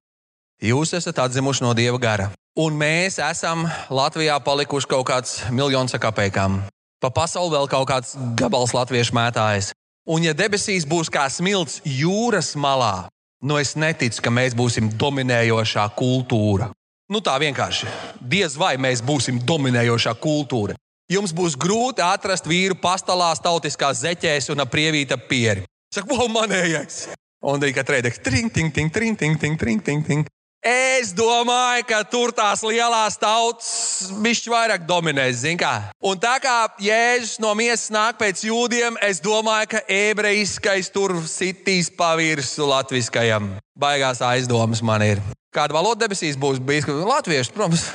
Jūs 0.64 0.96
esat 0.96 1.20
atzimuši 1.26 1.68
no 1.68 1.74
Dieva 1.76 2.00
gara. 2.00 2.30
Un 2.56 2.80
mēs 2.80 3.20
esam 3.20 3.68
Latvijā 3.92 4.40
palikuši 4.40 4.94
kaut 4.96 5.10
kāds 5.12 5.36
miljons 5.52 5.92
kapekām. 6.00 6.62
Pa 7.04 7.12
pasauli 7.12 7.58
vēl 7.58 7.68
kaut 7.68 7.92
kāds 7.92 8.16
gabals 8.40 8.72
latviešu 8.78 9.20
mētājs. 9.20 9.74
Un, 10.10 10.24
ja 10.26 10.34
debesīs 10.34 10.88
būs 10.90 11.12
kā 11.14 11.28
smilts 11.30 11.78
jūras 11.86 12.56
malā, 12.58 13.10
nu 13.46 13.60
es 13.62 13.76
neticu, 13.78 14.24
ka 14.26 14.34
mēs 14.34 14.56
būsim 14.58 14.90
dominējošā 14.98 15.84
kultūra. 15.98 16.72
Nu, 17.12 17.20
tā 17.22 17.36
vienkārši. 17.38 17.90
Diez 18.18 18.56
vai 18.58 18.78
mēs 18.82 19.04
būsim 19.06 19.42
dominējošā 19.46 20.16
kultūra. 20.24 20.78
Jums 21.12 21.34
būs 21.36 21.58
grūti 21.60 22.02
atrast 22.02 22.48
vīru 22.48 22.78
pastāvās, 22.80 23.44
tautiskā 23.44 23.92
zeķēs 23.94 24.50
un 24.54 24.64
aprievīta 24.64 25.20
pieri. 25.20 25.68
Saka, 25.94 26.08
wow, 26.16 26.30
manējais! 26.32 27.10
Un 27.44 27.60
arī 27.60 27.74
katrai 27.76 28.00
reizē 28.00 28.24
tring, 28.24 28.50
ting, 28.54 28.72
ting, 28.74 28.90
tring, 28.94 29.18
ting, 29.20 29.38
ting, 29.38 29.58
tring, 29.60 29.82
ting, 29.84 30.06
ting. 30.08 30.26
Es 30.62 31.10
domāju, 31.18 31.88
ka 31.90 32.04
tur 32.06 32.30
tās 32.38 32.62
lielās 32.62 33.16
tautas 33.18 34.12
bišķi 34.22 34.52
vairāk 34.54 34.84
dominēs, 34.86 35.40
zin 35.42 35.58
kā. 35.58 35.90
Un 36.06 36.20
tā 36.22 36.36
kā 36.38 36.54
Jēzus 36.78 37.40
no 37.42 37.56
miesas 37.58 37.90
nāk 37.90 38.20
pēc 38.20 38.44
jūdiem, 38.46 39.00
es 39.02 39.18
domāju, 39.26 39.72
ka 39.72 39.80
ebrejiskais 39.90 40.92
tur 40.94 41.16
sitīs 41.26 41.90
pa 41.90 42.12
virsmu 42.20 42.68
latviskajam. 42.70 43.56
Baigās 43.74 44.22
aizdomas 44.22 44.84
man 44.86 45.02
ir. 45.02 45.24
Kāda 45.50 45.74
valoda 45.74 46.06
debesīs 46.06 46.38
būs 46.38 46.62
bijis? 46.62 46.86
Latviešu, 46.86 47.56
protams. 47.58 47.88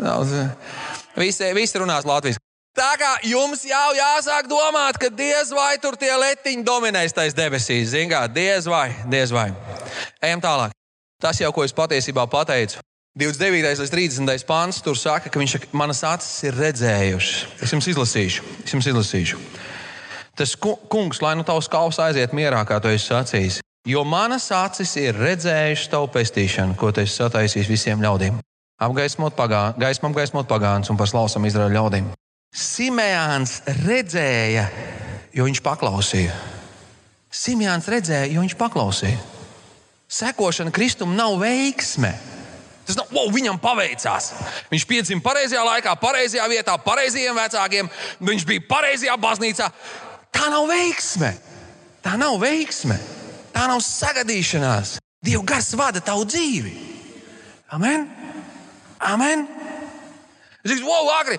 Visi, 1.20 1.48
visi 1.56 1.80
runās 1.80 2.04
latviešu. 2.08 2.40
Tā 2.76 2.92
kā 3.00 3.08
jums 3.26 3.64
jau 3.66 3.88
jāsāk 3.96 4.46
domāt, 4.48 5.00
ka 5.00 5.10
diez 5.12 5.50
vai 5.52 5.74
tur 5.82 5.96
tie 6.00 6.12
letiņi 6.12 6.64
dominēs 6.64 7.16
tais 7.16 7.36
debesīs. 7.36 7.96
Kā 8.08 8.26
diez 8.30 8.68
vai, 8.68 8.92
diez 9.10 9.32
vai. 9.34 9.48
Ejam 10.22 10.44
tālāk. 10.44 10.76
Tas 11.20 11.40
jau, 11.40 11.50
ko 11.52 11.64
es 11.66 11.76
patiesībā 11.76 12.24
pateicu. 12.32 12.80
29. 13.18 13.80
līdz 13.82 13.90
30. 13.92 14.44
pāns 14.46 14.78
tur 14.84 14.96
saka, 14.96 15.28
ka 15.28 15.40
viņš 15.40 15.56
manas 15.76 16.00
acis 16.06 16.44
ir 16.46 16.54
redzējušas. 16.56 17.58
Es 17.60 17.72
jums 17.74 17.88
izlasīšu. 17.90 18.44
Es 18.64 18.72
jums 18.72 18.86
izlasīšu. 18.86 19.40
Tas 20.38 20.54
kungs, 20.56 21.18
lai 21.20 21.34
nu 21.36 21.44
tavs 21.44 21.68
kalps 21.68 21.98
aiziet 22.00 22.32
mierā, 22.32 22.62
kā 22.64 22.78
tu 22.80 22.88
esi 22.88 23.10
sacījis. 23.10 23.58
Jo 23.88 24.04
manas 24.08 24.46
acis 24.54 24.94
ir 25.00 25.18
redzējušas 25.18 25.90
tavu 25.92 26.08
pestīšanu, 26.14 26.76
ko 26.78 26.92
tu 26.94 27.02
esi 27.02 27.18
sataisījis 27.18 27.68
visiem 27.68 28.04
ļaudīm. 28.04 28.38
Apgaismot 28.80 29.36
pagānu, 29.36 29.76
gaismu 29.82 30.08
apgaismot 30.08 30.48
pagānus 30.48 30.88
un 30.88 30.96
paslausam 30.96 31.44
Izraēļa 31.44 31.76
ļaudīm. 31.76 32.08
Simēns 32.56 33.58
redzēja, 33.82 34.64
jo 35.36 35.44
viņš 35.50 35.60
paklausīja. 35.66 36.38
Simēns 37.30 37.90
redzēja, 37.90 38.30
jo 38.32 38.46
viņš 38.46 38.56
paklausīja. 38.60 39.39
Sekošana 40.10 40.72
Kristum 40.74 41.14
nav 41.14 41.38
veiksme. 41.38 42.10
Tas 42.86 42.96
nav, 42.98 43.06
wow, 43.14 43.28
viņam 43.30 43.60
paveicās. 43.62 44.32
Viņš 44.72 44.86
piedzima 44.90 45.22
pareizajā 45.22 45.62
laikā, 45.62 45.92
pareizajā 46.02 46.48
vietā, 46.50 46.74
pareizajiem 46.82 47.36
vecākiem. 47.38 47.90
Viņš 48.18 48.46
bija 48.48 48.64
pareizajā 48.66 49.14
baznīcā. 49.22 49.68
Tā 50.34 50.48
nav 50.50 50.66
veiksme. 50.66 51.30
Tā 52.02 52.16
nav 52.18 52.40
veiksme. 52.42 52.98
Tā 53.54 53.68
nav 53.70 53.84
sagadīšanās. 53.86 54.96
Dieva 55.22 55.44
gars 55.46 55.70
vada 55.78 56.02
tavu 56.02 56.26
dzīvi. 56.26 56.74
Amen. 57.70 58.08
Amen. 58.98 59.46
Es 60.64 60.80
domāju, 60.80 60.88
wow, 60.90 61.12
agri. 61.20 61.38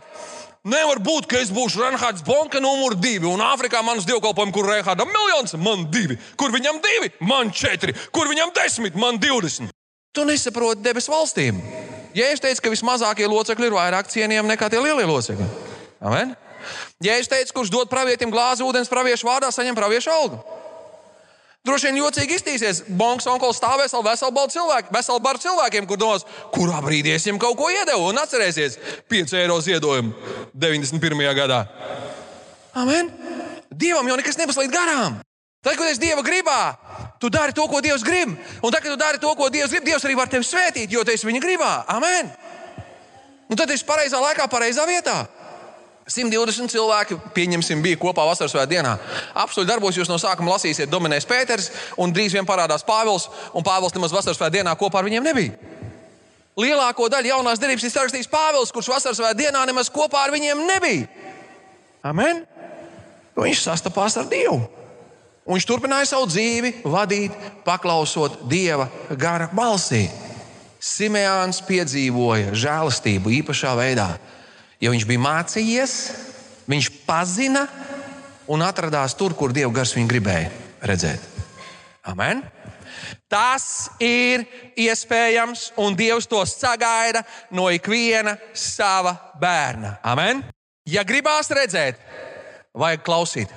Nevar 0.62 1.00
būt, 1.02 1.26
ka 1.26 1.40
es 1.42 1.50
būšu 1.50 1.80
Renhards 1.82 2.22
Bonka 2.22 2.60
numur 2.62 2.94
divi, 2.94 3.26
un 3.26 3.42
Āfrikā 3.42 3.80
manas 3.82 4.06
dievkalpojumi, 4.06 4.54
kur 4.54 4.68
Renhardam 4.70 5.10
miljons, 5.10 5.56
man 5.58 5.88
divi, 5.90 6.20
kur 6.38 6.54
viņam 6.54 6.78
divi, 6.84 7.10
man 7.26 7.50
četri, 7.50 7.96
kur 8.14 8.30
viņam 8.30 8.54
desmit, 8.54 8.94
man 8.94 9.18
divdesmit. 9.18 9.74
Tu 10.14 10.26
nesaproti 10.28 10.86
debesu 10.86 11.16
valstīm. 11.16 11.58
Ja 12.14 12.30
es 12.30 12.44
teicu, 12.44 12.62
ka 12.62 12.74
vismazākie 12.76 13.26
locekļi 13.32 13.72
ir 13.72 13.74
vairāk 13.74 14.14
cienījami 14.14 14.54
nekā 14.54 14.70
tie 14.70 14.84
lielie 14.84 15.08
locekļi, 15.10 15.50
Amen? 16.06 16.36
Ja 17.02 17.18
es 17.18 17.30
teicu, 17.32 17.56
kurš 17.58 17.74
dod 17.74 17.90
pravietim 17.90 18.30
glāzi 18.30 18.62
ūdens 18.62 18.90
praviešu 18.92 19.26
vārdā, 19.26 19.50
saņem 19.50 19.78
praviešu 19.78 20.14
algu. 20.14 20.38
Droši 21.62 21.92
vien 21.92 22.00
jocīgi 22.00 22.40
iztīsies. 22.40 22.80
Bankas 22.98 23.28
onkulis 23.30 23.60
stāvēs 23.62 23.94
vēl 23.94 24.06
veselu 24.08 24.34
baldu 24.34 24.56
cilvēku, 24.56 24.94
veselu 24.96 25.22
baru 25.22 25.42
cilvēkiem, 25.44 25.86
kur 25.86 26.00
domās, 26.02 26.26
kurā 26.56 26.80
brīdī 26.82 27.14
es 27.14 27.28
viņam 27.28 27.38
kaut 27.44 27.60
ko 27.60 27.68
iedevu. 27.70 28.08
Un 28.10 28.18
atcerēsies, 28.18 28.80
5 29.12 29.36
eiro 29.38 29.60
ziedojumu 29.62 30.16
91. 30.58 31.22
gadā. 31.38 31.60
Amen! 32.74 33.12
Dievam 33.70 34.10
jau 34.10 34.18
nekas 34.18 34.40
nepaslīd 34.42 34.74
garām. 34.74 35.20
Tad, 35.62 35.76
kad 35.78 35.86
esi 35.92 36.02
Dieva 36.02 36.24
gribā, 36.26 36.74
tu 37.22 37.30
dari 37.30 37.54
to, 37.54 37.68
ko 37.70 37.84
Dievs 37.86 38.02
grib. 38.02 38.34
Un 38.34 38.74
tad, 38.74 38.82
kad 38.82 38.90
tu 38.90 38.98
dari 38.98 39.22
to, 39.22 39.30
ko 39.38 39.52
Dievs 39.54 39.70
grib, 39.70 39.86
Dievs 39.86 40.08
arī 40.08 40.18
var 40.18 40.32
tevi 40.34 40.48
svētīt, 40.48 40.90
jo 40.90 41.06
tu 41.06 41.14
esi 41.14 41.30
viņa 41.30 41.44
gribā. 41.44 41.70
Amen! 41.94 42.32
Un 43.52 43.60
tad 43.60 43.70
esi 43.70 43.86
pareizā 43.86 44.18
laikā, 44.18 44.50
pareizā 44.50 44.88
vietā. 44.90 45.20
120 46.12 46.72
cilvēki, 46.72 47.18
pieņemsim, 47.36 47.82
bija 47.84 48.00
kopā 48.02 48.26
vasaras 48.28 48.54
svētdienā 48.54 48.96
dienā. 48.96 48.96
Apstākļu 49.44 49.70
darbos 49.70 49.98
jūs 49.98 50.10
no 50.12 50.18
sākuma 50.22 50.56
lasīsiet, 50.56 50.90
dominēs 50.92 51.28
Pēters, 51.30 51.70
un 51.98 52.14
drīz 52.14 52.36
vien 52.36 52.48
parādās 52.48 52.86
Pāvils, 52.88 53.30
un 53.54 53.66
Pāvils 53.66 53.96
nemaz 53.96 54.16
vasaras 54.16 54.40
svētdienā 54.40 54.72
dienā 54.72 54.78
kopā 54.80 55.02
ar 55.02 55.08
viņiem 55.08 55.24
nebija. 55.24 55.56
Lielāko 56.60 57.08
daļu 57.10 57.32
jaunās 57.32 57.62
derības 57.62 57.88
ir 57.88 57.94
sarakstījis 57.94 58.32
Pāvils, 58.32 58.74
kurš 58.76 58.92
vasaras 58.92 59.22
svētdienā 59.22 59.56
dienā 59.56 59.66
nemaz 59.70 59.90
kopā 59.94 60.26
ar 60.26 60.36
viņiem 60.36 60.66
nebija. 60.68 61.08
Amen! 62.04 62.44
Viņš 63.38 63.64
sastapās 63.64 64.18
ar 64.20 64.28
Dievu. 64.30 64.60
Un 65.46 65.58
viņš 65.58 65.66
turpināja 65.66 66.12
savu 66.12 66.28
dzīvi 66.30 66.84
vadīt, 66.86 67.34
paklausot 67.66 68.44
Dieva 68.50 68.90
gara 69.18 69.48
balsī. 69.54 70.06
Simeāns 70.82 71.62
piedzīvoja 71.66 72.54
žēlastību 72.58 73.34
īpašā 73.42 73.74
veidā 73.78 74.10
jo 74.82 74.94
viņš 74.94 75.06
bija 75.08 75.22
mācījies, 75.22 75.96
viņš 76.70 76.90
pazina 77.06 77.68
un 78.52 78.64
atradās 78.66 79.16
tur, 79.18 79.36
kur 79.38 79.54
Dieva 79.54 79.72
gars 79.76 79.94
viņu 79.96 80.10
gribēja 80.12 80.50
redzēt. 80.86 81.28
Amen! 82.10 82.44
Tas 83.32 83.88
ir 84.04 84.44
iespējams, 84.80 85.72
un 85.80 85.96
Dievs 85.96 86.28
to 86.28 86.42
sagaida 86.50 87.22
no 87.56 87.70
ikviena 87.72 88.36
sava 88.54 89.16
bērna. 89.40 89.96
Amen! 90.04 90.44
Ja 90.90 91.06
gribās 91.08 91.52
redzēt, 91.54 92.02
vajag 92.76 93.06
klausīt. 93.06 93.54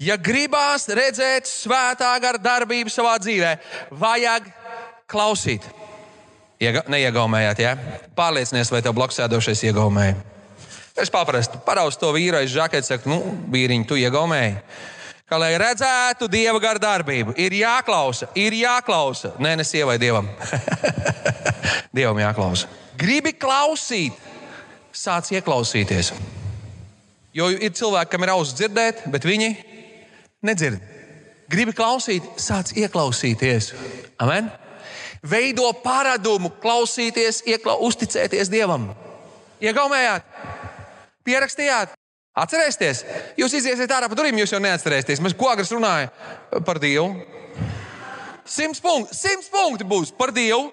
Ja 0.00 0.16
gribās 0.20 0.86
redzēt 0.92 1.48
svētā 1.48 2.12
gara 2.20 2.40
darbību 2.40 2.92
savā 2.92 3.16
dzīvē, 3.20 3.56
vajag 3.96 4.48
klausīt. 5.10 5.66
Iega, 6.60 6.86
neiegaumējāt, 6.88 7.60
ja? 7.60 7.74
Pārliecinies, 8.16 8.70
vai 8.72 8.80
tev 8.84 8.96
blakus 8.96 9.18
sēdošais 9.20 9.66
iegaumēja. 9.68 10.35
Es 10.96 11.12
paprastu 11.12 11.60
paraustu 11.64 12.06
to 12.06 12.12
vīru 12.16 12.38
aiz 12.38 12.52
žaketes, 12.54 12.88
saku, 12.88 13.10
nu, 13.12 13.18
vīriņ, 13.52 13.84
tu 13.88 13.98
iegaumēji. 14.00 14.54
Kā 15.26 15.40
lai 15.42 15.50
redzētu 15.58 16.28
dieva 16.30 16.60
garu 16.62 16.80
darbību, 16.80 17.34
ir 17.42 17.52
jāklausa, 17.58 18.30
ir 18.38 18.54
jāklausa. 18.54 19.34
Nē, 19.42 19.56
ne 19.58 19.66
sievai, 19.66 19.98
dievam. 20.00 20.28
dievam 21.96 22.20
jāklausa. 22.22 22.70
Gribi 22.96 23.34
klausīt, 23.36 24.16
sāc 24.94 25.28
ieklausīties. 25.34 26.14
Jo 27.36 27.50
ir 27.52 27.74
cilvēki, 27.76 28.12
kam 28.14 28.24
ir 28.24 28.32
auss 28.32 28.54
dzirdēt, 28.56 29.04
bet 29.12 29.26
viņi 29.28 29.50
nedzird. 30.46 30.80
Gribi 31.52 31.74
klausīt, 31.76 32.24
sāc 32.40 32.72
ieklausīties. 32.78 33.74
Amen? 34.22 34.48
Veido 35.26 35.68
paradumu, 35.82 36.54
klausīties, 36.62 37.42
iekla, 37.50 37.76
uzticēties 37.84 38.48
Dievam. 38.52 38.88
Iegaumējāt! 39.60 40.55
Pierakstījāt? 41.26 41.94
Atcerēsieties, 42.36 42.98
jūs 43.40 43.54
iziesiet 43.56 43.92
ārā 43.96 44.10
pa 44.12 44.16
durvīm, 44.18 44.36
jūs 44.42 44.52
jau 44.52 44.60
neatcerēsieties. 44.60 45.22
Mēs 45.24 45.34
ko 45.38 45.48
agresīvi 45.48 45.78
runājam 45.78 46.64
par 46.66 46.76
Dievu? 46.82 47.08
Simts 48.46 48.82
punkti, 48.84 49.16
simts 49.16 49.48
punkti 49.50 49.86
būs 49.88 50.12
par 50.18 50.34
Dievu. 50.36 50.68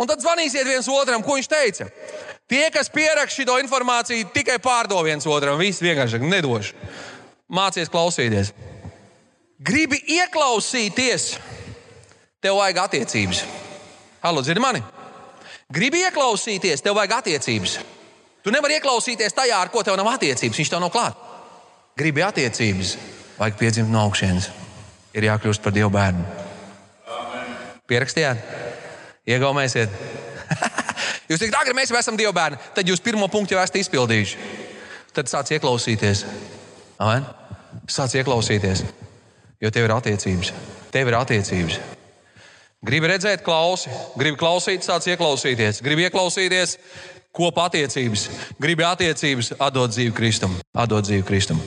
Un 0.00 0.08
tad 0.08 0.24
zvanīsiet 0.24 0.64
viens 0.64 0.88
otram, 0.88 1.20
ko 1.22 1.36
viņš 1.36 1.50
teica. 1.52 1.90
Tie, 2.48 2.64
kas 2.72 2.88
pierakst 2.92 3.36
šo 3.36 3.58
informāciju, 3.60 4.32
tikai 4.32 4.56
pārdod 4.60 5.04
viens 5.04 5.28
otram. 5.28 5.60
Viss 5.60 5.84
vienkārši 5.84 6.22
nedošu. 6.24 6.74
Mācies 7.52 7.92
klausīties. 7.92 8.54
Gribi 9.62 10.00
ieklausīties, 10.16 11.34
tev 12.42 12.56
vajag 12.58 12.86
attiecības. 12.88 13.44
Halo, 14.24 14.42
dzirdi 14.42 14.64
mani? 14.64 14.80
Gribi 15.72 16.02
ieklausīties, 16.08 16.82
tev 16.82 16.96
vajag 16.96 17.20
attiecības. 17.20 17.76
Tu 18.42 18.50
nevari 18.50 18.78
ieklausīties 18.78 19.36
tajā, 19.36 19.58
ar 19.62 19.70
ko 19.70 19.84
tev 19.86 19.96
nav 19.98 20.10
attiecības. 20.16 20.58
Viņš 20.58 20.72
tev 20.72 20.82
nav 20.82 20.90
klāts. 20.94 21.30
Gribi 21.98 22.24
attiecības, 22.24 22.96
vajag 23.38 23.58
piedzimt 23.60 23.92
no 23.92 24.00
augšas. 24.06 24.48
Ir 25.12 25.26
jākļūst 25.28 25.62
par 25.62 25.74
Dieva 25.76 25.90
bērnu. 25.92 26.24
Pierakstījāt, 27.90 28.40
iegaumēsiet. 29.28 29.92
jūs 31.28 31.42
teikt, 31.42 31.58
agri 31.58 31.76
mēs 31.76 31.92
jau 31.92 31.98
esam 32.00 32.16
Dieva 32.16 32.32
bērni, 32.32 32.58
tad 32.72 32.88
jūs 32.88 33.04
pirmo 33.04 33.28
punktu 33.28 33.54
jau 33.54 33.60
esat 33.60 33.76
izpildījuši. 33.82 34.50
Tad 35.12 35.28
sāc 35.28 35.52
ieklausīties. 35.52 36.24
Amen? 37.02 37.26
Sāc 37.92 38.14
ieklausīties, 38.16 38.86
jo 39.60 39.70
tev 39.74 39.90
ir 39.90 39.94
attiecības. 39.98 40.54
Tev 40.94 41.12
ir 41.12 41.18
attiecības. 41.18 41.80
Gribu 42.82 43.12
redzēt, 43.12 43.44
klausi, 43.46 43.92
gribu 44.18 44.40
klausīt, 44.40 44.82
sāc 44.82 45.04
ieklausīties, 45.12 45.84
gribu 45.84 46.06
ieklausīties, 46.08 46.78
kopā 47.36 47.66
attiecības, 47.70 48.28
gribi 48.60 48.84
attiecības, 48.86 49.54
atdot 49.58 49.94
dzīvi 49.94 50.12
Kristum. 50.16 50.54
Atdot 50.76 51.08
dzīvi 51.08 51.24
Kristum. 51.26 51.60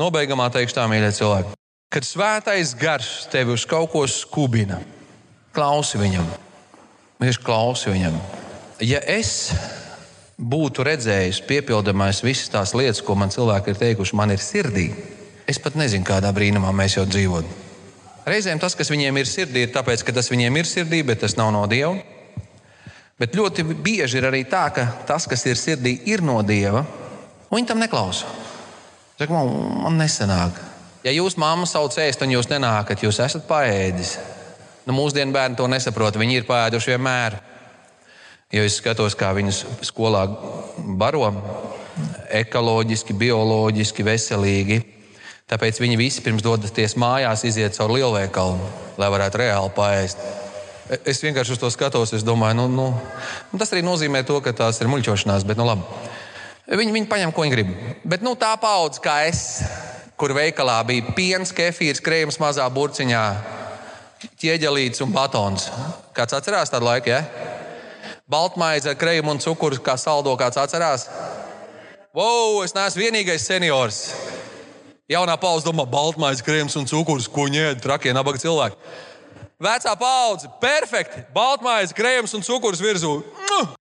Nobeigumā 0.00 0.48
teikšu 0.52 0.78
tā, 0.78 0.88
mīļie 0.90 1.12
cilvēki. 1.14 1.54
Kad 1.94 2.06
svētais 2.08 2.72
gars 2.74 3.28
tevi 3.30 3.54
uz 3.54 3.66
kaut 3.70 3.92
ko 3.92 4.02
skubina, 4.10 4.80
klausi 5.54 6.00
viņam. 6.00 6.26
Viņš 7.22 7.38
klausi 7.44 7.92
viņam. 7.92 8.16
Ja 8.82 8.98
es 9.06 9.52
būtu 10.34 10.82
redzējis, 10.88 11.44
piepildamais 11.46 12.24
visas 12.24 12.50
tās 12.50 12.74
lietas, 12.74 13.04
ko 13.04 13.14
man 13.14 13.30
cilvēki 13.30 13.70
ir 13.70 13.78
teikuši, 13.78 14.16
man 14.18 14.34
ir 14.34 14.42
sirdī, 14.42 14.88
es 15.46 15.60
pat 15.62 15.78
nezinu, 15.78 16.06
kādā 16.08 16.32
brīnumā 16.34 16.72
mēs 16.74 16.98
jau 16.98 17.06
dzīvojam. 17.06 17.46
Reizēm 18.26 18.58
tas, 18.58 18.74
kas 18.74 18.90
viņiem 18.90 19.20
ir 19.20 19.28
sirdī, 19.28 19.66
ir 19.66 19.72
tāpēc, 19.72 20.02
ka 20.02 20.14
tas 20.16 20.30
viņiem 20.32 20.56
ir 20.56 20.66
sirdī, 20.66 21.02
bet 21.06 21.20
tas 21.22 21.36
nav 21.36 21.52
no 21.54 21.62
Dieva. 21.70 22.00
Bet 23.20 23.36
ļoti 23.38 23.62
bieži 23.62 24.18
ir 24.18 24.26
arī 24.26 24.42
tā, 24.50 24.66
ka 24.74 24.88
tas, 25.06 25.28
kas 25.30 25.44
ir 25.46 25.58
sirdī, 25.58 26.00
ir 26.10 26.22
no 26.24 26.40
dieva, 26.42 26.82
un 27.46 27.58
viņi 27.60 27.68
tam 27.70 27.82
neklausa. 27.82 28.26
Saka, 29.14 29.30
man, 29.30 29.52
man 29.84 30.00
nesanāk. 30.02 30.58
Ja 31.06 31.12
jūs 31.14 31.36
mamma 31.38 31.68
sauc 31.70 31.94
ēst, 32.02 32.24
un 32.24 32.32
jūs 32.34 32.48
nenākat, 32.50 33.04
jūs 33.04 33.20
esat 33.22 33.44
paēdis. 33.46 34.16
Nu, 34.84 34.96
mūsdienu 34.96 35.32
bērni 35.32 35.56
to 35.56 35.68
nesaprot. 35.70 36.16
Viņi 36.18 36.40
ir 36.40 36.48
paēduši 36.48 36.94
vienmēr. 36.94 37.38
Jo 38.54 38.64
es 38.66 38.80
skatos, 38.80 39.14
kā 39.18 39.30
viņus 39.36 39.62
skolā 39.86 40.24
baro 40.98 41.28
ekoloģiski, 42.34 43.14
bioloģiski, 43.20 44.04
veselīgi. 44.06 44.80
Tāpēc 45.50 45.78
viņi 45.80 46.00
visi 46.00 46.24
pirms 46.24 46.42
dodaties 46.42 46.96
mājās, 46.98 47.44
iziet 47.46 47.76
cauri 47.76 48.00
lielveikalu, 48.00 48.58
lai 48.98 49.10
varētu 49.12 49.40
reāli 49.44 49.72
paēst. 49.76 50.26
Es 50.84 51.22
vienkārši 51.24 51.54
uz 51.54 51.60
to 51.62 51.70
skatos, 51.72 52.12
es 52.12 52.24
domāju, 52.26 52.58
nu, 52.58 52.66
nu, 52.68 52.86
nu, 53.50 53.58
tas 53.60 53.72
arī 53.72 53.80
nozīmē 53.86 54.20
to, 54.28 54.36
ka 54.44 54.52
tās 54.52 54.82
ir 54.82 54.90
muļķošanās, 54.92 55.46
bet 55.48 55.56
nu, 55.56 55.64
labi. 55.64 55.84
Viņi, 56.68 56.92
viņi 56.92 57.08
paņem, 57.08 57.32
ko 57.32 57.44
viņi 57.44 57.54
grib. 57.54 57.70
Bet 58.04 58.24
nu, 58.24 58.34
tā 58.40 58.52
paudze, 58.60 59.00
kā 59.04 59.22
es, 59.28 59.62
kur 60.20 60.34
veikalā 60.36 60.76
bija 60.88 61.14
piens, 61.16 61.52
kefīrs, 61.56 62.02
krējums 62.04 62.36
mazā 62.40 62.66
burciņā, 62.72 63.22
ķieģelīts 64.40 65.00
un 65.04 65.12
batons. 65.12 65.70
Kāds 66.16 66.36
atcerās 66.36 66.72
tādu 66.72 66.88
laiku? 66.90 67.12
Ja? 67.12 67.24
Baltmaize 68.28 68.92
ar 68.92 69.00
krējumu 69.00 69.34
un 69.34 69.40
cukuru 69.44 69.80
kā 69.84 69.96
saldo, 70.00 70.36
kāds 70.40 70.60
atcerās? 70.60 71.08
Wow, 72.14 72.60
es 72.64 72.76
neesmu 72.76 73.06
vienīgais 73.06 73.48
seniors. 73.48 74.04
Jaunā 75.10 75.34
paudze 75.40 75.66
domā, 75.66 75.84
baltmaize, 75.88 76.44
krējums 76.44 76.76
un 76.80 76.88
cukurs, 76.88 77.26
ko 77.28 77.48
ņēma 77.52 77.80
trakie 77.84 78.12
nabaga 78.16 78.40
cilvēki. 78.40 78.78
Vecā 79.62 79.94
paudze, 79.98 80.50
perfekti. 80.60 81.22
Baltmaize, 81.34 81.94
krējums 81.94 82.34
un 82.34 82.42
cukurs 82.42 82.82
virsū. 82.82 83.12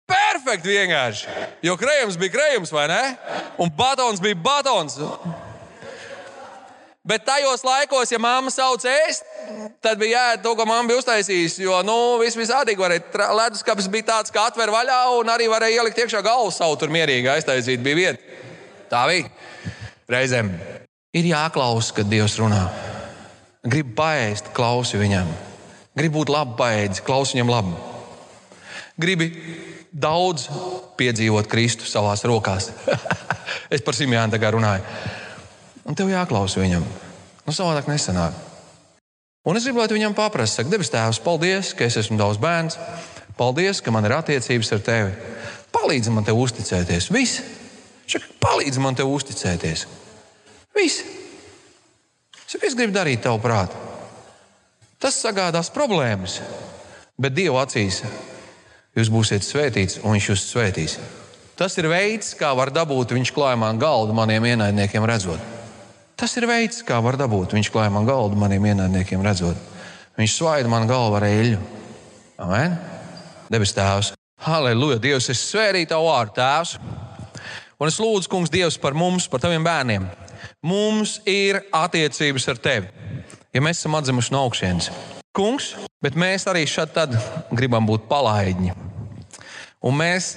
Perfekti 0.06 0.70
vienkārši. 0.70 1.26
Jo 1.66 1.74
krējums 1.80 2.18
bija 2.20 2.36
krējums, 2.36 2.70
vai 2.74 2.86
ne? 2.90 3.02
Un 3.58 3.72
batons 3.74 4.22
bija 4.22 4.38
batons. 4.38 5.00
Bet 7.06 7.22
tajos 7.26 7.62
laikos, 7.66 8.10
ja 8.10 8.18
mamma 8.18 8.50
sauc 8.50 8.82
ēst, 8.90 9.26
tad 9.82 9.98
bija 9.98 10.18
jāēd 10.18 10.42
to, 10.42 10.54
ko 10.58 10.64
mamma 10.66 10.90
bija 10.90 11.02
uztaisījusi. 11.02 11.62
Jo 11.62 11.80
nu, 11.86 11.96
viss 12.22 12.38
visādīgi 12.38 12.82
varēja. 12.82 13.28
Leduskapis 13.40 13.86
bija 13.90 14.08
tāds, 14.10 14.34
ka 14.34 14.48
atver 14.50 14.70
vaļā 14.74 15.00
un 15.18 15.30
arī 15.30 15.46
varēja 15.50 15.82
ielikt 15.82 16.02
iekšā 16.02 16.22
galvu 16.26 16.50
savu 16.54 16.78
tur 16.78 16.90
mierīgi 16.94 17.30
aiztaisīt. 17.30 17.82
Bija 17.82 18.00
vieta. 18.00 18.40
Tā 18.90 19.04
bija. 19.10 19.30
Reizēm 20.10 20.50
ir 21.18 21.30
jāklausa, 21.30 21.94
kad 21.94 22.10
Dievs 22.10 22.38
runā. 22.42 22.64
Gribu 23.66 23.94
paēst, 23.98 24.50
klausi 24.54 24.98
viņam. 24.98 25.30
Gribu 25.96 26.20
būt 26.20 26.32
labi 26.32 26.56
paēdis, 26.58 27.02
klausi 27.04 27.36
viņam 27.36 27.52
labi. 27.52 27.76
Gribi 29.00 29.30
daudz 29.92 30.48
piedzīvot 31.00 31.48
Kristu 31.48 31.88
savās 31.88 32.24
rokās. 32.28 32.68
es 33.74 33.84
par 33.84 33.96
Simjānu 33.96 34.36
tagad 34.36 34.56
runāju. 34.56 34.84
Un 35.86 35.96
tev 35.96 36.10
jāklausa 36.12 36.60
viņam. 36.60 36.84
Nu, 37.46 37.54
savādāk 37.54 37.88
nesanāk. 37.88 38.36
Un 39.46 39.56
es 39.56 39.64
gribētu 39.68 39.94
viņam 39.94 40.16
paprast, 40.18 40.58
saka, 40.58 40.72
debes 40.72 40.90
Tēvs, 40.90 41.20
paldies, 41.22 41.70
ka 41.78 41.86
es 41.86 41.96
esmu 42.00 42.18
tavs 42.18 42.40
bērns. 42.42 42.76
Paldies, 43.38 43.80
ka 43.84 43.92
man 43.94 44.08
ir 44.08 44.16
attiecības 44.16 44.72
ar 44.74 44.82
tevi. 44.82 45.12
Palīdzi 45.76 46.12
man 46.12 46.26
te 46.26 46.34
uzticēties. 46.34 47.10
Viss. 47.14 47.40
Palīdzi 48.42 48.82
man 48.82 48.96
te 48.98 49.06
uzticēties. 49.06 49.86
Viss. 50.76 51.04
Es 52.56 52.74
gribu 52.74 52.94
darīt 52.96 53.22
tavu 53.22 53.38
prātu. 53.44 53.85
Tas 55.02 55.18
sagādās 55.20 55.68
problēmas, 55.72 56.40
bet 57.20 57.36
Dieva 57.36 57.66
acīs 57.66 58.02
jūs 58.96 59.12
būsiet 59.12 59.44
svētīts 59.44 60.00
un 60.02 60.16
Viņš 60.16 60.30
jūs 60.30 60.46
svētīs. 60.52 60.96
Tas 61.56 61.76
ir 61.80 61.88
veids, 61.88 62.34
kā 62.36 62.50
var 62.56 62.68
dabūt 62.72 63.14
viņš 63.16 63.32
klājumā 63.32 63.70
galdu 63.80 64.16
maniem 64.16 64.44
ienaidniekiem 64.44 65.04
redzot. 65.08 65.56
Tas 66.16 66.32
ir 66.40 66.46
veids, 66.48 66.80
kā 66.80 66.96
var 67.04 67.18
dabūt. 67.20 67.52
Viņš 67.52 67.68
klāja 67.72 67.92
man 67.92 68.06
galdu 68.08 68.38
maniem 68.40 68.64
ienaidniekiem, 68.70 69.20
redzot. 69.24 69.56
Viņš 70.16 70.36
svaida 70.38 70.70
man 70.72 70.88
galvu 70.88 71.18
ar 71.18 71.26
eļļu. 71.28 71.58
Amen. 72.40 72.76
Debes 73.52 73.74
Tēvs, 73.76 74.14
Halleluja! 74.46 74.96
Dievs, 75.00 75.28
es 75.32 75.42
svērīju 75.50 75.90
tavu 75.90 76.08
vārdu, 76.08 76.32
Tēvs. 76.38 76.76
Un 77.76 77.92
es 77.92 77.98
lūdzu, 78.00 78.30
Kungs, 78.32 78.52
Dievs, 78.52 78.78
par 78.80 78.96
mums, 78.96 79.28
par 79.28 79.44
taviem 79.44 79.64
bērniem. 79.64 80.08
Mums 80.64 81.18
ir 81.28 81.60
attiecības 81.76 82.48
ar 82.48 82.60
tevi, 82.64 82.88
ja 83.56 83.64
mēs 83.64 83.80
esam 83.80 83.96
atzimuši 83.96 84.34
no 84.34 84.44
augšas. 84.44 84.90
Kungs, 85.36 85.72
bet 86.04 86.16
mēs 86.16 86.46
arī 86.48 86.64
šeit 86.68 86.96
gribam 87.56 87.88
būt 87.88 88.06
palaidņi. 88.10 88.74
Un 89.86 89.94
mēs 89.96 90.32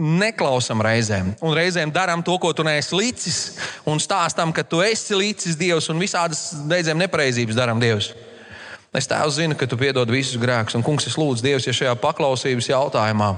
neklausām 0.00 0.80
reizēm, 0.82 1.34
un 1.44 1.54
reizēm 1.54 1.90
darām 1.94 2.22
to, 2.24 2.34
ko 2.40 2.52
tu 2.56 2.64
neesi 2.66 2.96
līdzis, 2.96 3.38
un 3.90 4.00
stāstām, 4.02 4.54
ka 4.54 4.64
tu 4.66 4.80
esi 4.82 5.14
līdzis 5.18 5.58
Dievs, 5.58 5.90
un 5.92 6.00
visādas 6.02 6.48
reizēm 6.70 7.02
nepareizības 7.02 7.58
darām 7.58 7.82
Dievs. 7.82 8.12
Es 8.94 9.10
tā 9.10 9.18
zinu, 9.34 9.58
ka 9.58 9.66
tu 9.66 9.78
piedod 9.78 10.10
visus 10.10 10.38
grēkus, 10.40 10.76
un 10.78 10.86
kungs, 10.86 11.08
es 11.10 11.18
lūdzu 11.18 11.42
Dievs, 11.42 11.66
ja 11.66 11.74
šajā 11.74 11.94
paklausības 12.02 12.70
jautājumā, 12.70 13.30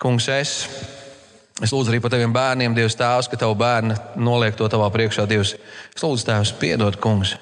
kungs, 0.00 0.28
es, 0.32 0.54
es 1.60 1.72
lūdzu 1.72 1.92
arī 1.92 2.00
par 2.00 2.16
taviem 2.16 2.32
bērniem, 2.32 2.76
Dievs, 2.76 2.96
tēvs, 2.96 3.28
ka 3.28 3.40
tavu 3.40 3.56
bērnu 3.60 3.96
noliek 4.16 4.56
to 4.56 4.68
tavā 4.72 4.88
priekšā, 4.92 5.28
Dievs. 5.28 5.54
Es 5.94 6.04
lūdzu, 6.04 6.28
Tēvs, 6.28 6.56
piedod, 6.60 6.96
kungs, 7.04 7.36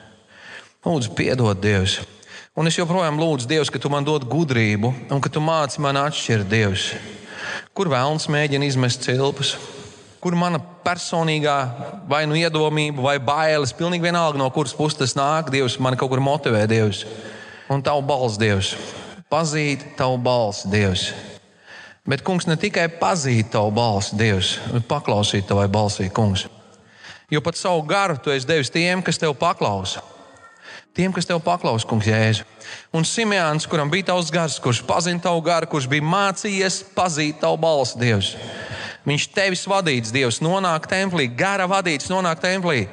lūdzu, 0.86 1.12
piedod, 1.18 1.58
Dievs. 1.60 1.98
Un 2.56 2.70
es 2.70 2.78
joprojām 2.78 3.18
lūdzu, 3.20 3.50
Dievs, 3.50 3.74
ka 3.74 3.82
tu 3.82 3.92
man 3.92 4.06
dod 4.06 4.24
gudrību, 4.30 4.94
un 5.12 5.20
ka 5.20 5.28
tu 5.28 5.42
māci 5.44 5.82
man 5.82 5.98
atšķirt, 6.06 6.48
Dievs 6.48 6.88
kur 7.76 7.90
vēlams 7.92 8.28
mēģina 8.32 8.66
izmest 8.66 9.04
cilpus, 9.04 9.54
kur 10.20 10.36
mana 10.38 10.58
personīgā 10.84 11.56
vai 12.08 12.24
nu 12.28 12.38
iedomība, 12.38 13.02
vai 13.04 13.16
bailes, 13.22 13.74
pilnīgi 13.76 14.06
vienalga 14.08 14.40
no 14.40 14.48
kuras 14.54 14.74
puses 14.76 14.98
tas 14.98 15.16
nāk, 15.18 15.50
Dievs 15.52 15.78
man 15.82 15.98
kaut 15.98 16.12
kur 16.12 16.22
motivē, 16.24 16.64
Dievs. 16.70 17.04
Un 17.72 17.82
tavu 17.84 18.04
balsi, 18.06 18.40
Dievs, 18.40 18.72
pazīt 19.32 19.84
tavu 19.98 20.18
balsi, 20.22 20.70
Dievs. 20.72 21.10
Bet, 22.06 22.22
kungs, 22.22 22.46
ne 22.46 22.54
tikai 22.54 22.86
pazīt 23.00 23.50
tavu 23.52 23.72
balsi, 23.74 24.16
Dievs, 24.18 24.56
bet 24.72 24.86
paklausīt 24.88 25.48
tavai 25.48 25.66
balsī, 25.68 26.08
kungs. 26.14 26.46
Jo 27.30 27.42
pat 27.42 27.58
savu 27.58 27.82
garu 27.82 28.20
tu 28.22 28.30
esi 28.30 28.46
devis 28.46 28.70
tiem, 28.70 29.02
kas 29.02 29.18
tev 29.18 29.34
paklausa. 29.34 30.00
Tiem, 30.96 31.12
kas 31.12 31.26
tev 31.28 31.42
paklaus, 31.44 31.84
kungs, 31.84 32.06
Jēzu. 32.08 32.46
Un 32.96 33.04
Simjāns, 33.04 33.66
kuram 33.68 33.90
bija 33.92 34.14
tavs 34.14 34.30
gars, 34.32 34.54
kurš 34.64 34.78
pazina 34.88 35.20
tavu 35.20 35.42
garu, 35.44 35.68
kurš 35.68 35.90
bija 35.92 36.04
mācījies 36.08 36.78
pazīt 36.96 37.36
tavu 37.42 37.58
balsi, 37.60 37.98
Dievs. 38.00 38.30
Viņš 39.04 39.26
tevis 39.36 39.66
vadīts, 39.68 40.12
Dievs, 40.14 40.40
nonāk 40.40 40.88
templī, 40.88 41.28
gara 41.28 41.66
vadīts, 41.68 42.08
nonāk 42.08 42.40
templī. 42.40 42.86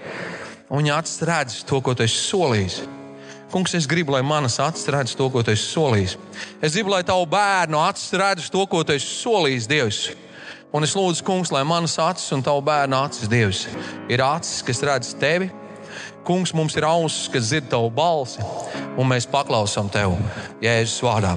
Un 0.67 0.83
viņa 0.83 0.97
acis 0.99 1.23
redz 1.29 1.57
to, 1.63 1.79
ko 1.79 1.95
tu 1.95 2.03
esi 2.03 2.19
solījis. 2.25 2.81
Kungs, 3.53 3.77
es 3.79 3.87
gribu, 3.87 4.17
lai 4.17 4.23
manas 4.25 4.59
acis 4.59 4.91
redz 4.91 5.15
to, 5.15 5.29
ko 5.31 5.39
tu 5.39 5.55
esi 5.55 5.71
solījis. 5.71 6.19
Es 6.59 6.75
gribu, 6.75 6.91
lai 6.91 7.05
tavu 7.07 7.23
bērnu 7.31 7.79
acis 7.87 8.11
redz 8.19 8.51
to, 8.51 8.67
ko 8.67 8.83
tu 8.83 8.97
esi 8.97 9.15
solījis, 9.23 9.71
Dievs. 9.71 10.03
Un 10.75 10.83
es 10.83 10.99
lūdzu, 10.99 11.23
Kungs, 11.23 11.55
lai 11.55 11.63
manas 11.63 11.95
acis 12.03 12.35
un 12.35 12.43
tavu 12.43 12.67
bērnu 12.67 12.99
acis, 12.99 13.31
Dievs, 13.31 13.67
ir 14.11 14.27
acis, 14.27 14.59
kas 14.67 14.83
redz 14.91 15.15
tevi 15.15 15.53
Kungs, 16.23 16.53
mums 16.55 16.77
ir 16.79 16.87
ausis, 16.87 17.27
kas 17.31 17.49
dzird 17.49 17.67
tavu 17.73 17.89
balsi, 17.93 18.43
un 18.95 19.09
mēs 19.11 19.27
paklausām 19.27 19.91
tev 19.91 20.15
Jēzus 20.63 21.03
vārdā. 21.03 21.35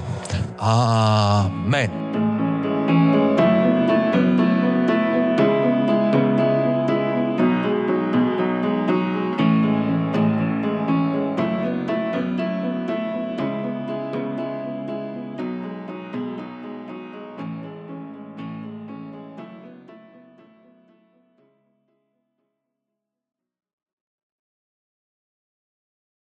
Āmen! 0.57 2.26